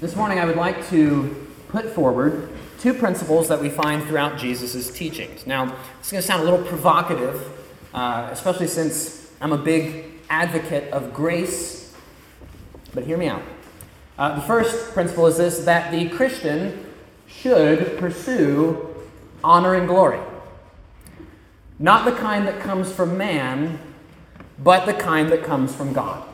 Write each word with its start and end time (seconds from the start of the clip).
This 0.00 0.16
morning, 0.16 0.38
I 0.38 0.46
would 0.46 0.56
like 0.56 0.88
to 0.88 1.46
put 1.68 1.90
forward 1.90 2.48
two 2.78 2.94
principles 2.94 3.48
that 3.48 3.60
we 3.60 3.68
find 3.68 4.02
throughout 4.02 4.38
Jesus' 4.38 4.90
teachings. 4.90 5.46
Now, 5.46 5.76
it's 5.98 6.10
going 6.10 6.22
to 6.22 6.26
sound 6.26 6.40
a 6.40 6.44
little 6.50 6.64
provocative, 6.66 7.46
uh, 7.92 8.30
especially 8.32 8.66
since 8.66 9.30
I'm 9.42 9.52
a 9.52 9.58
big 9.58 10.06
advocate 10.30 10.90
of 10.90 11.12
grace, 11.12 11.94
but 12.94 13.04
hear 13.04 13.18
me 13.18 13.28
out. 13.28 13.42
Uh, 14.16 14.36
the 14.36 14.40
first 14.40 14.94
principle 14.94 15.26
is 15.26 15.36
this 15.36 15.66
that 15.66 15.92
the 15.92 16.08
Christian 16.08 16.86
should 17.26 17.98
pursue 17.98 18.94
honor 19.44 19.74
and 19.74 19.86
glory. 19.86 20.20
Not 21.78 22.06
the 22.06 22.12
kind 22.12 22.46
that 22.46 22.58
comes 22.60 22.90
from 22.90 23.18
man, 23.18 23.78
but 24.58 24.86
the 24.86 24.94
kind 24.94 25.30
that 25.30 25.44
comes 25.44 25.74
from 25.74 25.92
God. 25.92 26.26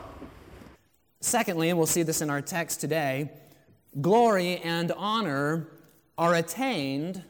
Secondly, 1.21 1.69
and 1.69 1.77
we'll 1.77 1.89
see 1.89 2.05
this 2.05 2.21
in 2.21 2.31
our 2.31 2.41
text 2.41 2.81
today, 2.81 3.29
glory 4.01 4.59
and 4.59 4.93
honor 4.93 5.69
are 6.19 6.35
attained 6.35 7.23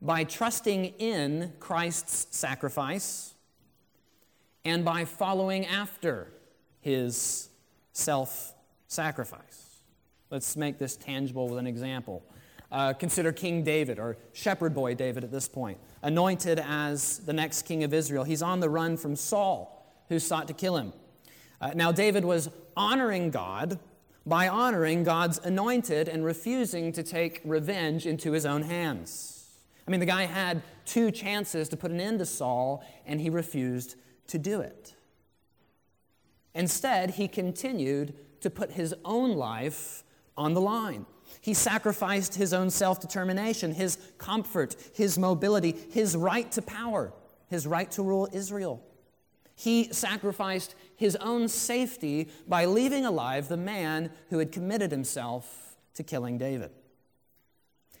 by 0.00 0.24
trusting 0.24 0.86
in 0.98 1.52
Christ's 1.60 2.36
sacrifice 2.36 3.34
and 4.64 4.84
by 4.84 5.04
following 5.04 5.66
after 5.66 6.32
his 6.80 7.48
self 7.92 8.54
sacrifice. 8.88 9.82
Let's 10.30 10.56
make 10.56 10.78
this 10.78 10.96
tangible 10.96 11.48
with 11.48 11.58
an 11.58 11.66
example. 11.66 12.22
Uh, 12.70 12.94
consider 12.94 13.32
King 13.32 13.62
David, 13.62 13.98
or 13.98 14.16
shepherd 14.32 14.74
boy 14.74 14.94
David 14.94 15.24
at 15.24 15.30
this 15.30 15.46
point, 15.46 15.78
anointed 16.02 16.58
as 16.58 17.18
the 17.18 17.32
next 17.32 17.62
king 17.62 17.84
of 17.84 17.92
Israel. 17.92 18.24
He's 18.24 18.40
on 18.40 18.60
the 18.60 18.70
run 18.70 18.96
from 18.96 19.14
Saul, 19.14 19.86
who 20.08 20.18
sought 20.18 20.48
to 20.48 20.54
kill 20.54 20.78
him. 20.78 20.94
Uh, 21.60 21.72
now, 21.74 21.92
David 21.92 22.24
was 22.24 22.48
honoring 22.74 23.30
God 23.30 23.78
by 24.24 24.48
honoring 24.48 25.02
God's 25.04 25.38
anointed 25.38 26.08
and 26.08 26.24
refusing 26.24 26.92
to 26.92 27.02
take 27.02 27.40
revenge 27.44 28.06
into 28.06 28.32
his 28.32 28.46
own 28.46 28.62
hands. 28.62 29.42
I 29.86 29.90
mean, 29.90 30.00
the 30.00 30.06
guy 30.06 30.24
had 30.24 30.62
two 30.84 31.10
chances 31.10 31.68
to 31.70 31.76
put 31.76 31.90
an 31.90 32.00
end 32.00 32.20
to 32.20 32.26
Saul, 32.26 32.84
and 33.04 33.20
he 33.20 33.30
refused 33.30 33.96
to 34.28 34.38
do 34.38 34.60
it. 34.60 34.94
Instead, 36.54 37.10
he 37.10 37.26
continued 37.26 38.14
to 38.40 38.50
put 38.50 38.72
his 38.72 38.94
own 39.04 39.32
life 39.36 40.04
on 40.36 40.54
the 40.54 40.60
line. 40.60 41.06
He 41.40 41.54
sacrificed 41.54 42.34
his 42.34 42.52
own 42.52 42.70
self 42.70 43.00
determination, 43.00 43.72
his 43.72 43.98
comfort, 44.18 44.76
his 44.94 45.18
mobility, 45.18 45.74
his 45.90 46.16
right 46.16 46.50
to 46.52 46.62
power, 46.62 47.12
his 47.48 47.66
right 47.66 47.90
to 47.92 48.02
rule 48.02 48.28
Israel. 48.32 48.82
He 49.54 49.92
sacrificed 49.92 50.74
his 51.02 51.16
own 51.16 51.48
safety 51.48 52.28
by 52.46 52.64
leaving 52.64 53.04
alive 53.04 53.48
the 53.48 53.56
man 53.56 54.08
who 54.30 54.38
had 54.38 54.52
committed 54.52 54.92
himself 54.92 55.76
to 55.94 56.04
killing 56.04 56.38
David. 56.38 56.70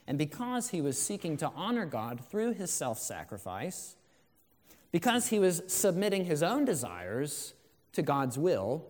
And 0.06 0.16
because 0.16 0.70
he 0.70 0.80
was 0.80 0.96
seeking 1.00 1.36
to 1.38 1.50
honor 1.56 1.84
God 1.84 2.20
through 2.30 2.54
his 2.54 2.70
self 2.70 3.00
sacrifice, 3.00 3.96
because 4.92 5.28
he 5.28 5.40
was 5.40 5.62
submitting 5.66 6.24
his 6.24 6.44
own 6.44 6.64
desires 6.64 7.54
to 7.92 8.02
God's 8.02 8.38
will, 8.38 8.86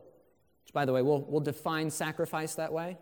which, 0.64 0.74
by 0.74 0.84
the 0.84 0.92
way, 0.92 1.00
we'll, 1.00 1.22
we'll 1.22 1.40
define 1.40 1.90
sacrifice 1.90 2.54
that 2.56 2.72
way. 2.72 2.98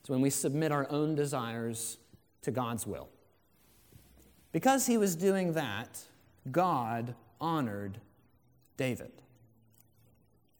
It's 0.00 0.08
when 0.08 0.22
we 0.22 0.30
submit 0.30 0.72
our 0.72 0.90
own 0.90 1.14
desires 1.14 1.98
to 2.42 2.50
God's 2.50 2.86
will. 2.86 3.10
Because 4.52 4.86
he 4.86 4.96
was 4.96 5.16
doing 5.16 5.52
that, 5.52 6.00
God 6.50 7.14
honored 7.40 7.98
David. 8.78 9.12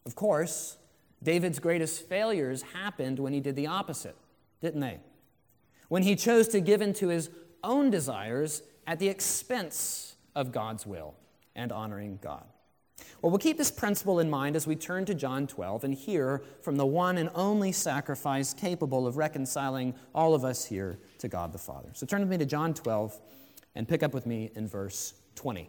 Of 0.06 0.14
course, 0.14 0.76
David's 1.22 1.58
greatest 1.58 2.08
failures 2.08 2.62
happened 2.62 3.18
when 3.18 3.32
he 3.32 3.40
did 3.40 3.56
the 3.56 3.66
opposite, 3.66 4.16
didn't 4.60 4.80
they? 4.80 5.00
When 5.88 6.02
he 6.02 6.16
chose 6.16 6.48
to 6.48 6.60
give 6.60 6.80
in 6.80 6.92
to 6.94 7.08
his 7.08 7.28
own 7.62 7.90
desires 7.90 8.62
at 8.86 8.98
the 8.98 9.08
expense 9.08 10.14
of 10.34 10.52
God's 10.52 10.86
will 10.86 11.14
and 11.56 11.72
honoring 11.72 12.18
God. 12.22 12.45
Well, 13.20 13.30
we'll 13.30 13.39
keep 13.39 13.58
this 13.58 13.70
principle 13.70 14.20
in 14.20 14.30
mind 14.30 14.56
as 14.56 14.66
we 14.66 14.77
turn 14.77 15.05
to 15.06 15.14
John 15.14 15.46
12 15.46 15.84
and 15.84 15.95
hear 15.95 16.42
from 16.62 16.77
the 16.77 16.86
one 16.86 17.18
and 17.18 17.30
only 17.34 17.72
sacrifice 17.72 18.55
capable 18.55 19.06
of 19.06 19.16
reconciling 19.16 19.95
all 20.14 20.34
of 20.34 20.45
us 20.45 20.64
here 20.64 20.98
to 21.18 21.28
God 21.28 21.52
the 21.52 21.58
Father. 21.58 21.90
So 21.95 22.06
turn 22.06 22.20
with 22.20 22.30
me 22.30 22.39
to 22.39 22.46
John 22.46 22.74
12 22.74 23.18
and 23.74 23.89
pick 23.89 24.02
up 24.02 24.14
with 24.14 24.27
me 24.27 24.50
in 24.55 24.68
verse 24.68 25.14
20. 25.34 25.68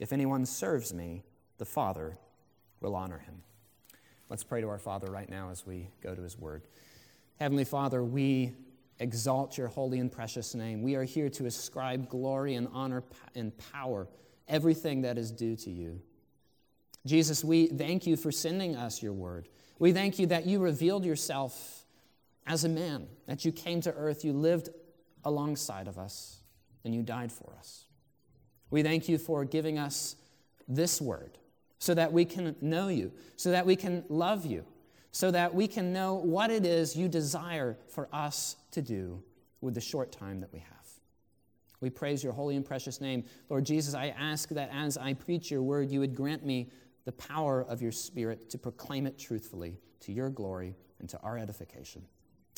If 0.00 0.12
anyone 0.12 0.46
serves 0.46 0.94
me, 0.94 1.24
the 1.58 1.64
Father 1.64 2.18
will 2.80 2.94
honor 2.94 3.18
him. 3.18 3.42
Let's 4.28 4.44
pray 4.44 4.60
to 4.60 4.68
our 4.68 4.78
Father 4.78 5.10
right 5.10 5.28
now 5.28 5.50
as 5.50 5.66
we 5.66 5.88
go 6.02 6.14
to 6.14 6.22
his 6.22 6.38
word. 6.38 6.62
Heavenly 7.40 7.64
Father, 7.64 8.04
we 8.04 8.52
exalt 9.00 9.56
your 9.56 9.68
holy 9.68 9.98
and 9.98 10.10
precious 10.10 10.54
name. 10.54 10.82
We 10.82 10.96
are 10.96 11.04
here 11.04 11.28
to 11.30 11.46
ascribe 11.46 12.08
glory 12.08 12.54
and 12.54 12.68
honor 12.72 13.04
and 13.34 13.52
power, 13.72 14.08
everything 14.48 15.02
that 15.02 15.18
is 15.18 15.30
due 15.30 15.56
to 15.56 15.70
you. 15.70 16.00
Jesus, 17.06 17.44
we 17.44 17.68
thank 17.68 18.06
you 18.06 18.16
for 18.16 18.30
sending 18.30 18.76
us 18.76 19.02
your 19.02 19.12
word. 19.12 19.48
We 19.78 19.92
thank 19.92 20.18
you 20.18 20.26
that 20.26 20.46
you 20.46 20.58
revealed 20.58 21.04
yourself 21.04 21.84
as 22.46 22.64
a 22.64 22.68
man, 22.68 23.06
that 23.26 23.44
you 23.44 23.52
came 23.52 23.80
to 23.82 23.92
earth, 23.92 24.24
you 24.24 24.32
lived 24.32 24.70
alongside 25.24 25.86
of 25.86 25.98
us, 25.98 26.38
and 26.84 26.94
you 26.94 27.02
died 27.02 27.30
for 27.30 27.54
us. 27.58 27.84
We 28.70 28.82
thank 28.82 29.08
you 29.08 29.18
for 29.18 29.44
giving 29.44 29.78
us 29.78 30.16
this 30.66 31.00
word 31.00 31.38
so 31.78 31.94
that 31.94 32.12
we 32.12 32.24
can 32.24 32.56
know 32.60 32.88
you, 32.88 33.12
so 33.36 33.50
that 33.50 33.64
we 33.64 33.76
can 33.76 34.04
love 34.08 34.44
you, 34.44 34.64
so 35.12 35.30
that 35.30 35.54
we 35.54 35.66
can 35.66 35.92
know 35.92 36.14
what 36.14 36.50
it 36.50 36.66
is 36.66 36.96
you 36.96 37.08
desire 37.08 37.76
for 37.88 38.08
us 38.12 38.56
to 38.72 38.82
do 38.82 39.22
with 39.60 39.74
the 39.74 39.80
short 39.80 40.12
time 40.12 40.40
that 40.40 40.52
we 40.52 40.58
have. 40.58 40.68
We 41.80 41.90
praise 41.90 42.24
your 42.24 42.32
holy 42.32 42.56
and 42.56 42.64
precious 42.64 43.00
name. 43.00 43.24
Lord 43.48 43.64
Jesus, 43.64 43.94
I 43.94 44.08
ask 44.08 44.48
that 44.50 44.70
as 44.72 44.98
I 44.98 45.14
preach 45.14 45.50
your 45.50 45.62
word, 45.62 45.90
you 45.90 46.00
would 46.00 46.14
grant 46.14 46.44
me 46.44 46.70
the 47.04 47.12
power 47.12 47.62
of 47.62 47.80
your 47.80 47.92
Spirit 47.92 48.50
to 48.50 48.58
proclaim 48.58 49.06
it 49.06 49.18
truthfully 49.18 49.78
to 50.00 50.12
your 50.12 50.28
glory 50.28 50.74
and 50.98 51.08
to 51.08 51.18
our 51.20 51.38
edification. 51.38 52.02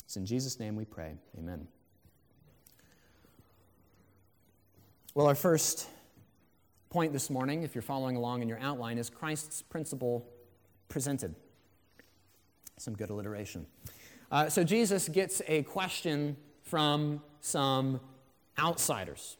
It's 0.03 0.17
in 0.17 0.25
Jesus' 0.25 0.59
name 0.59 0.75
we 0.75 0.85
pray. 0.85 1.15
Amen. 1.37 1.67
Well, 5.13 5.27
our 5.27 5.35
first 5.35 5.87
point 6.91 7.13
this 7.13 7.29
morning, 7.29 7.63
if 7.63 7.73
you're 7.73 7.81
following 7.81 8.17
along 8.17 8.41
in 8.41 8.49
your 8.49 8.59
outline, 8.59 8.97
is 8.97 9.09
Christ's 9.09 9.61
principle 9.61 10.27
presented. 10.89 11.33
Some 12.77 12.95
good 12.95 13.09
alliteration. 13.09 13.65
Uh, 14.29 14.49
so 14.49 14.63
Jesus 14.65 15.07
gets 15.07 15.41
a 15.47 15.63
question 15.63 16.35
from 16.63 17.21
some 17.39 18.01
outsiders. 18.59 19.37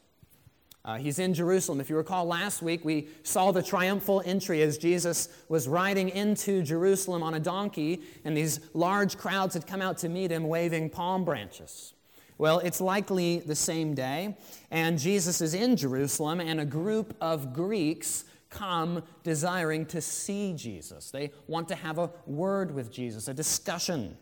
Uh, 0.82 0.96
he's 0.96 1.18
in 1.18 1.34
Jerusalem. 1.34 1.78
If 1.78 1.90
you 1.90 1.96
recall 1.96 2.24
last 2.24 2.62
week, 2.62 2.86
we 2.86 3.08
saw 3.22 3.52
the 3.52 3.62
triumphal 3.62 4.22
entry 4.24 4.62
as 4.62 4.78
Jesus 4.78 5.28
was 5.50 5.68
riding 5.68 6.08
into 6.08 6.62
Jerusalem 6.62 7.22
on 7.22 7.34
a 7.34 7.40
donkey, 7.40 8.00
and 8.24 8.34
these 8.34 8.60
large 8.72 9.18
crowds 9.18 9.52
had 9.52 9.66
come 9.66 9.82
out 9.82 9.98
to 9.98 10.08
meet 10.08 10.32
him 10.32 10.48
waving 10.48 10.88
palm 10.88 11.22
branches. 11.24 11.92
Well, 12.42 12.58
it's 12.58 12.80
likely 12.80 13.38
the 13.38 13.54
same 13.54 13.94
day, 13.94 14.36
and 14.72 14.98
Jesus 14.98 15.40
is 15.40 15.54
in 15.54 15.76
Jerusalem, 15.76 16.40
and 16.40 16.58
a 16.58 16.64
group 16.64 17.16
of 17.20 17.52
Greeks 17.52 18.24
come 18.50 19.04
desiring 19.22 19.86
to 19.86 20.00
see 20.00 20.52
Jesus. 20.52 21.12
They 21.12 21.30
want 21.46 21.68
to 21.68 21.76
have 21.76 21.98
a 21.98 22.10
word 22.26 22.74
with 22.74 22.90
Jesus, 22.90 23.28
a 23.28 23.32
discussion. 23.32 24.16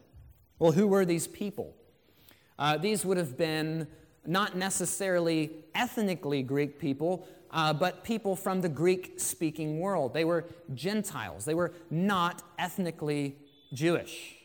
Well, 0.59 0.73
who 0.73 0.87
were 0.87 1.07
these 1.07 1.27
people? 1.27 1.75
Uh, 2.59 2.77
these 2.77 3.07
would 3.07 3.17
have 3.17 3.39
been 3.39 3.87
not 4.27 4.55
necessarily 4.55 5.53
ethnically 5.75 6.43
Greek 6.43 6.79
people, 6.79 7.27
uh, 7.51 7.73
but 7.73 8.05
people 8.05 8.37
from 8.37 8.61
the 8.61 8.69
Greek 8.69 9.15
speaking 9.19 9.79
world. 9.79 10.13
They 10.13 10.27
were 10.27 10.45
Gentiles, 10.75 11.47
they 11.47 11.55
were 11.55 11.73
not 11.91 12.43
ethnically 12.59 13.39
Jewish. 13.73 14.37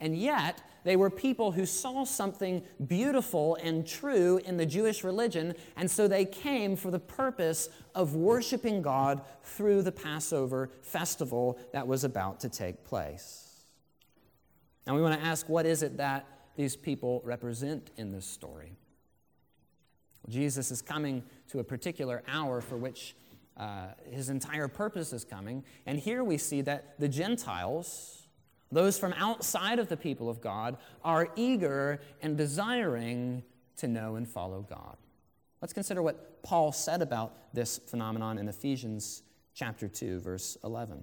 And 0.00 0.18
yet, 0.18 0.60
they 0.86 0.94
were 0.94 1.10
people 1.10 1.50
who 1.50 1.66
saw 1.66 2.04
something 2.04 2.62
beautiful 2.86 3.56
and 3.56 3.84
true 3.84 4.40
in 4.44 4.56
the 4.56 4.64
Jewish 4.64 5.02
religion, 5.02 5.56
and 5.76 5.90
so 5.90 6.06
they 6.06 6.24
came 6.24 6.76
for 6.76 6.92
the 6.92 7.00
purpose 7.00 7.68
of 7.96 8.14
worshiping 8.14 8.82
God 8.82 9.20
through 9.42 9.82
the 9.82 9.90
Passover 9.90 10.70
festival 10.82 11.58
that 11.72 11.88
was 11.88 12.04
about 12.04 12.38
to 12.38 12.48
take 12.48 12.84
place. 12.84 13.64
Now, 14.86 14.94
we 14.94 15.02
want 15.02 15.20
to 15.20 15.26
ask 15.26 15.48
what 15.48 15.66
is 15.66 15.82
it 15.82 15.96
that 15.96 16.24
these 16.54 16.76
people 16.76 17.20
represent 17.24 17.90
in 17.96 18.12
this 18.12 18.24
story? 18.24 18.76
Jesus 20.28 20.70
is 20.70 20.82
coming 20.82 21.24
to 21.50 21.58
a 21.58 21.64
particular 21.64 22.22
hour 22.28 22.60
for 22.60 22.76
which 22.76 23.16
uh, 23.56 23.88
his 24.08 24.28
entire 24.28 24.68
purpose 24.68 25.12
is 25.12 25.24
coming, 25.24 25.64
and 25.84 25.98
here 25.98 26.22
we 26.22 26.38
see 26.38 26.60
that 26.60 27.00
the 27.00 27.08
Gentiles, 27.08 28.25
those 28.72 28.98
from 28.98 29.12
outside 29.14 29.78
of 29.78 29.88
the 29.88 29.96
people 29.96 30.28
of 30.28 30.40
God 30.40 30.76
are 31.04 31.28
eager 31.36 32.00
and 32.22 32.36
desiring 32.36 33.42
to 33.76 33.86
know 33.86 34.16
and 34.16 34.28
follow 34.28 34.62
God. 34.68 34.96
Let's 35.60 35.72
consider 35.72 36.02
what 36.02 36.42
Paul 36.42 36.72
said 36.72 37.02
about 37.02 37.34
this 37.54 37.78
phenomenon 37.78 38.38
in 38.38 38.48
Ephesians 38.48 39.22
chapter 39.54 39.88
2 39.88 40.20
verse 40.20 40.56
11. 40.64 41.02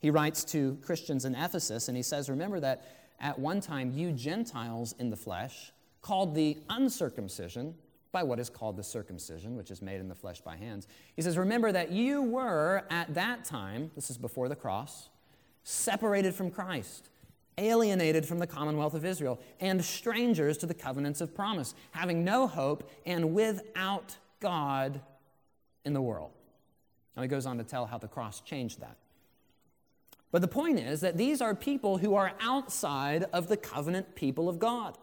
He 0.00 0.10
writes 0.10 0.44
to 0.46 0.76
Christians 0.82 1.24
in 1.24 1.34
Ephesus 1.34 1.88
and 1.88 1.96
he 1.96 2.02
says, 2.02 2.28
"Remember 2.28 2.60
that 2.60 2.82
at 3.20 3.38
one 3.38 3.60
time 3.60 3.92
you 3.92 4.12
Gentiles 4.12 4.94
in 4.98 5.10
the 5.10 5.16
flesh, 5.16 5.72
called 6.00 6.34
the 6.34 6.58
uncircumcision 6.68 7.74
by 8.12 8.22
what 8.22 8.38
is 8.38 8.48
called 8.48 8.76
the 8.76 8.82
circumcision, 8.82 9.56
which 9.56 9.70
is 9.70 9.82
made 9.82 10.00
in 10.00 10.08
the 10.08 10.14
flesh 10.14 10.40
by 10.40 10.56
hands." 10.56 10.86
He 11.16 11.22
says, 11.22 11.38
"Remember 11.38 11.72
that 11.72 11.90
you 11.90 12.22
were 12.22 12.84
at 12.90 13.14
that 13.14 13.44
time, 13.44 13.90
this 13.94 14.10
is 14.10 14.18
before 14.18 14.48
the 14.48 14.56
cross, 14.56 15.08
separated 15.64 16.34
from 16.34 16.50
Christ, 16.50 17.08
alienated 17.58 18.26
from 18.26 18.38
the 18.38 18.46
commonwealth 18.46 18.94
of 18.94 19.04
Israel, 19.04 19.40
and 19.58 19.84
strangers 19.84 20.58
to 20.58 20.66
the 20.66 20.74
covenants 20.74 21.20
of 21.20 21.34
promise, 21.34 21.74
having 21.90 22.24
no 22.24 22.46
hope 22.46 22.90
and 23.04 23.34
without 23.34 24.16
God 24.40 25.00
in 25.84 25.92
the 25.92 26.02
world. 26.02 26.30
Now 27.16 27.22
he 27.22 27.28
goes 27.28 27.46
on 27.46 27.58
to 27.58 27.64
tell 27.64 27.86
how 27.86 27.98
the 27.98 28.08
cross 28.08 28.40
changed 28.40 28.80
that. 28.80 28.96
But 30.30 30.42
the 30.42 30.48
point 30.48 30.80
is 30.80 31.00
that 31.00 31.16
these 31.16 31.40
are 31.40 31.54
people 31.54 31.98
who 31.98 32.16
are 32.16 32.32
outside 32.40 33.24
of 33.32 33.48
the 33.48 33.56
covenant 33.56 34.16
people 34.16 34.48
of 34.48 34.58
God. 34.58 34.98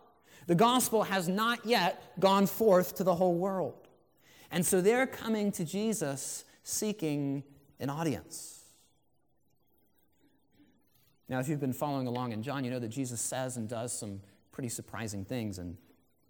The 0.47 0.55
gospel 0.55 1.03
has 1.03 1.29
not 1.29 1.65
yet 1.65 2.03
gone 2.19 2.47
forth 2.47 2.95
to 2.95 3.05
the 3.05 3.15
whole 3.15 3.35
world. 3.35 3.87
And 4.51 4.65
so 4.65 4.81
they're 4.81 5.07
coming 5.07 5.53
to 5.53 5.63
Jesus 5.63 6.43
seeking 6.63 7.43
an 7.79 7.89
audience. 7.89 8.50
Now, 11.31 11.39
if 11.39 11.47
you've 11.47 11.61
been 11.61 11.71
following 11.71 12.07
along 12.07 12.33
in 12.33 12.43
John, 12.43 12.65
you 12.65 12.71
know 12.71 12.79
that 12.79 12.89
Jesus 12.89 13.21
says 13.21 13.55
and 13.55 13.69
does 13.69 13.97
some 13.97 14.19
pretty 14.51 14.67
surprising 14.67 15.23
things, 15.23 15.59
and 15.59 15.77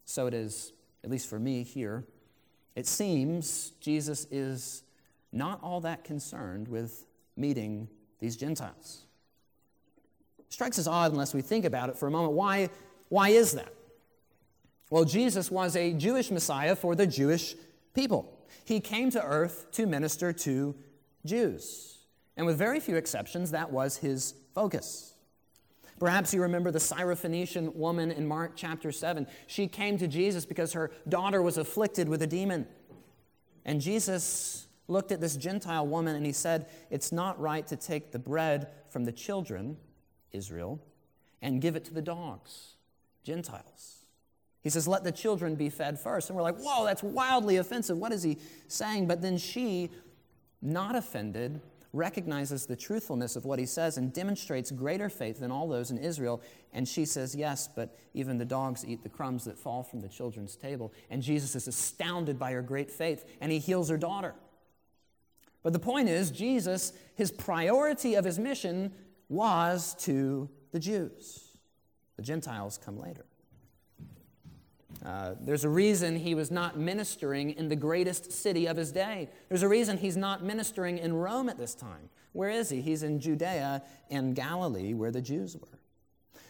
so 0.06 0.28
it 0.28 0.34
is, 0.36 0.74
at 1.04 1.10
least 1.10 1.28
for 1.28 1.40
me 1.40 1.64
here. 1.64 2.06
It 2.76 2.86
seems 2.86 3.72
Jesus 3.82 4.28
is 4.30 4.84
not 5.32 5.60
all 5.64 5.82
that 5.82 6.04
concerned 6.04 6.68
with 6.68 7.08
meeting 7.36 7.88
these 8.20 8.38
Gentiles. 8.38 9.06
It 10.38 10.54
strikes 10.54 10.78
us 10.78 10.86
odd 10.86 11.12
unless 11.12 11.34
we 11.34 11.42
think 11.42 11.66
about 11.66 11.90
it 11.90 11.98
for 11.98 12.06
a 12.06 12.12
moment. 12.12 12.34
Why, 12.34 12.70
why 13.10 13.30
is 13.30 13.54
that? 13.54 13.74
Well, 14.92 15.04
Jesus 15.04 15.50
was 15.50 15.76
a 15.76 15.94
Jewish 15.94 16.30
Messiah 16.30 16.76
for 16.76 16.94
the 16.94 17.08
Jewish 17.08 17.56
people. 17.96 18.38
He 18.66 18.80
came 18.80 19.10
to 19.12 19.24
earth 19.24 19.72
to 19.72 19.88
minister 19.88 20.32
to 20.32 20.76
Jews. 21.26 21.98
And 22.38 22.46
with 22.46 22.60
very 22.60 22.80
few 22.80 22.98
exceptions, 22.98 23.50
that 23.50 23.72
was 23.72 23.98
his 23.98 24.36
focus. 24.54 25.14
Perhaps 26.00 26.34
you 26.34 26.42
remember 26.42 26.72
the 26.72 26.80
Syrophoenician 26.80 27.76
woman 27.76 28.10
in 28.10 28.28
Mark 28.28 28.54
chapter 28.56 28.92
7. 28.92 29.28
She 29.46 29.68
came 29.68 30.00
to 30.00 30.08
Jesus 30.08 30.46
because 30.46 30.74
her 30.74 30.90
daughter 31.08 31.44
was 31.44 31.58
afflicted 31.60 32.10
with 32.10 32.24
a 32.24 32.28
demon. 32.28 32.66
And 33.66 33.80
Jesus 33.80 34.66
looked 34.88 35.12
at 35.12 35.22
this 35.22 35.36
Gentile 35.36 35.86
woman 35.86 36.16
and 36.16 36.26
he 36.26 36.32
said, 36.32 36.68
It's 36.90 37.12
not 37.12 37.40
right 37.40 37.68
to 37.68 37.76
take 37.76 38.12
the 38.12 38.18
bread 38.18 38.70
from 38.90 39.06
the 39.06 39.12
children, 39.12 39.78
Israel, 40.32 40.82
and 41.42 41.62
give 41.62 41.76
it 41.76 41.86
to 41.86 41.94
the 41.94 42.02
dogs, 42.02 42.78
Gentiles. 43.24 44.06
He 44.62 44.70
says, 44.70 44.88
Let 44.88 45.04
the 45.04 45.12
children 45.12 45.54
be 45.54 45.70
fed 45.70 46.00
first. 46.00 46.30
And 46.30 46.36
we're 46.36 46.44
like, 46.44 46.58
Whoa, 46.58 46.84
that's 46.84 47.04
wildly 47.04 47.58
offensive. 47.58 47.98
What 47.98 48.12
is 48.12 48.24
he 48.24 48.38
saying? 48.68 49.08
But 49.08 49.22
then 49.22 49.38
she, 49.38 49.92
not 50.64 50.96
offended, 50.96 51.62
recognizes 51.94 52.66
the 52.66 52.76
truthfulness 52.76 53.36
of 53.36 53.46
what 53.46 53.60
he 53.60 53.66
says 53.66 53.98
and 53.98 54.14
demonstrates 54.14 54.72
greater 54.72 55.10
faith 55.10 55.40
than 55.40 55.52
all 55.52 55.68
those 55.68 55.92
in 55.92 55.98
Israel. 55.98 56.42
And 56.74 56.88
she 56.88 57.06
says, 57.06 57.36
Yes, 57.36 57.68
but 57.74 57.98
even 58.14 58.38
the 58.38 58.46
dogs 58.46 58.86
eat 58.86 59.04
the 59.04 59.10
crumbs 59.10 59.46
that 59.46 59.58
fall 59.58 59.84
from 59.84 60.00
the 60.00 60.08
children's 60.08 60.56
table. 60.56 60.94
And 61.10 61.22
Jesus 61.22 61.56
is 61.56 61.68
astounded 61.68 62.40
by 62.40 62.54
her 62.54 62.62
great 62.62 62.90
faith 62.90 63.26
and 63.42 63.52
he 63.52 63.60
heals 63.60 63.90
her 63.90 63.98
daughter. 63.98 64.36
But 65.64 65.74
the 65.74 65.80
point 65.80 66.10
is, 66.10 66.32
Jesus, 66.32 66.94
his 67.16 67.32
priority 67.32 68.16
of 68.16 68.26
his 68.26 68.40
mission 68.40 68.94
was 69.30 69.96
to 70.00 70.50
the 70.72 70.80
Jews. 70.80 71.52
The 72.16 72.24
Gentiles 72.24 72.80
come 72.84 72.98
later. 72.98 73.26
Uh, 75.04 75.34
there's 75.42 75.64
a 75.64 75.70
reason 75.70 76.16
he 76.16 76.36
was 76.36 76.52
not 76.52 76.78
ministering 76.78 77.52
in 77.52 77.70
the 77.70 77.76
greatest 77.76 78.32
city 78.32 78.68
of 78.68 78.78
his 78.78 78.92
day. 78.92 79.30
There's 79.50 79.64
a 79.64 79.68
reason 79.68 79.98
he's 79.98 80.18
not 80.18 80.44
ministering 80.44 81.00
in 81.00 81.14
Rome 81.14 81.50
at 81.50 81.58
this 81.58 81.74
time. 81.74 82.10
Where 82.34 82.50
is 82.50 82.70
he? 82.70 82.82
He's 82.82 83.02
in 83.02 83.20
Judea 83.20 83.82
and 84.12 84.36
Galilee, 84.36 84.94
where 84.94 85.12
the 85.12 85.22
Jews 85.22 85.58
were. 85.58 85.80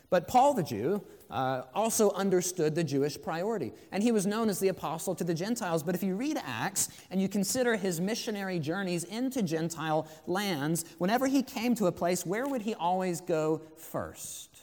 But 0.09 0.27
Paul 0.27 0.53
the 0.53 0.63
Jew 0.63 1.01
uh, 1.29 1.63
also 1.73 2.11
understood 2.11 2.75
the 2.75 2.83
Jewish 2.83 3.19
priority, 3.19 3.71
and 3.93 4.03
he 4.03 4.11
was 4.11 4.25
known 4.25 4.49
as 4.49 4.59
the 4.59 4.67
apostle 4.67 5.15
to 5.15 5.23
the 5.23 5.33
Gentiles. 5.33 5.81
But 5.81 5.95
if 5.95 6.03
you 6.03 6.15
read 6.15 6.37
Acts 6.45 6.89
and 7.09 7.21
you 7.21 7.29
consider 7.29 7.77
his 7.77 8.01
missionary 8.01 8.59
journeys 8.59 9.05
into 9.05 9.41
Gentile 9.41 10.05
lands, 10.27 10.83
whenever 10.97 11.27
he 11.27 11.41
came 11.41 11.73
to 11.75 11.85
a 11.85 11.91
place, 11.93 12.25
where 12.25 12.45
would 12.45 12.63
he 12.63 12.75
always 12.75 13.21
go 13.21 13.61
first? 13.77 14.59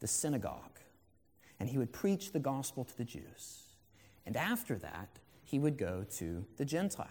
The 0.00 0.08
synagogue 0.08 0.67
and 1.60 1.68
he 1.68 1.78
would 1.78 1.92
preach 1.92 2.32
the 2.32 2.38
gospel 2.38 2.84
to 2.84 2.96
the 2.96 3.04
Jews. 3.04 3.64
And 4.26 4.36
after 4.36 4.76
that, 4.76 5.08
he 5.42 5.58
would 5.58 5.78
go 5.78 6.04
to 6.16 6.44
the 6.56 6.64
Gentiles. 6.64 7.08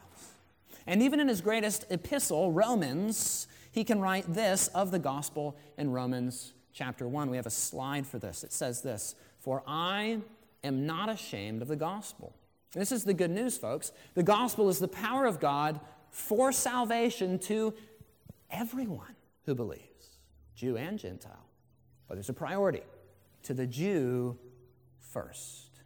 And 0.86 1.02
even 1.02 1.20
in 1.20 1.28
his 1.28 1.42
greatest 1.42 1.86
epistle, 1.90 2.52
Romans, 2.52 3.48
he 3.72 3.84
can 3.84 4.00
write 4.00 4.32
this 4.34 4.68
of 4.70 4.92
the 4.92 5.00
gospel 5.00 5.58
in 5.78 5.92
Romans 5.92 6.54
chapter 6.74 7.08
1. 7.08 7.30
We 7.30 7.38
have 7.38 7.46
a 7.46 7.52
slide 7.52 8.06
for 8.06 8.20
this. 8.20 8.44
It 8.44 8.54
says 8.54 8.82
this 8.82 9.16
For 9.40 9.64
I 9.68 10.20
am 10.64 10.86
not 10.86 11.10
ashamed 11.10 11.62
of 11.62 11.68
the 11.68 11.76
gospel. 11.76 12.34
This 12.74 12.92
is 12.92 13.04
the 13.04 13.14
good 13.14 13.32
news, 13.32 13.58
folks. 13.58 13.92
The 14.14 14.24
gospel 14.24 14.70
is 14.70 14.80
the 14.80 14.88
power 14.88 15.26
of 15.26 15.40
God 15.40 15.80
for 16.12 16.52
salvation 16.52 17.40
to 17.40 17.74
everyone 18.52 19.16
who 19.46 19.56
believes, 19.56 20.20
Jew 20.56 20.78
and 20.78 21.00
Gentile. 21.00 21.46
But 22.08 22.16
there's 22.16 22.30
a 22.30 22.34
priority 22.34 22.84
to 23.44 23.54
the 23.54 23.68
Jew 23.68 24.38
first, 25.00 25.82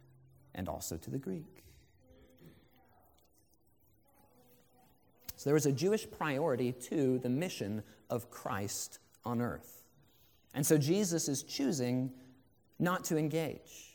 and 0.54 0.68
also 0.68 0.96
to 0.96 1.10
the 1.10 1.18
Greek. 1.18 1.64
So 5.36 5.50
there 5.50 5.54
was 5.54 5.66
a 5.66 5.72
Jewish 5.72 6.08
priority 6.08 6.70
to 6.72 7.18
the 7.18 7.28
mission 7.28 7.82
of 8.08 8.30
Christ 8.30 9.00
on 9.24 9.40
earth. 9.40 9.82
And 10.54 10.64
so 10.64 10.78
Jesus 10.78 11.28
is 11.28 11.42
choosing 11.42 12.12
not 12.78 13.04
to 13.04 13.16
engage. 13.16 13.92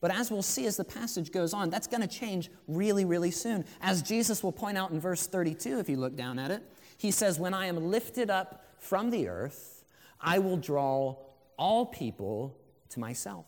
But 0.00 0.14
as 0.14 0.30
we'll 0.30 0.42
see 0.42 0.66
as 0.66 0.76
the 0.76 0.84
passage 0.84 1.32
goes 1.32 1.54
on, 1.54 1.70
that's 1.70 1.86
going 1.86 2.02
to 2.02 2.06
change 2.06 2.50
really, 2.66 3.04
really 3.04 3.30
soon. 3.30 3.64
As 3.80 4.02
Jesus 4.02 4.42
will 4.42 4.52
point 4.52 4.78
out 4.78 4.90
in 4.90 5.00
verse 5.00 5.26
32, 5.26 5.78
if 5.78 5.88
you 5.88 5.96
look 5.96 6.16
down 6.16 6.38
at 6.38 6.50
it, 6.50 6.62
he 6.98 7.10
says, 7.10 7.38
When 7.38 7.54
I 7.54 7.66
am 7.66 7.90
lifted 7.90 8.30
up 8.30 8.64
from 8.78 9.10
the 9.10 9.28
earth, 9.28 9.84
I 10.20 10.38
will 10.38 10.56
draw 10.56 11.16
all 11.56 11.86
people 11.86 12.56
to 12.90 13.00
myself, 13.00 13.46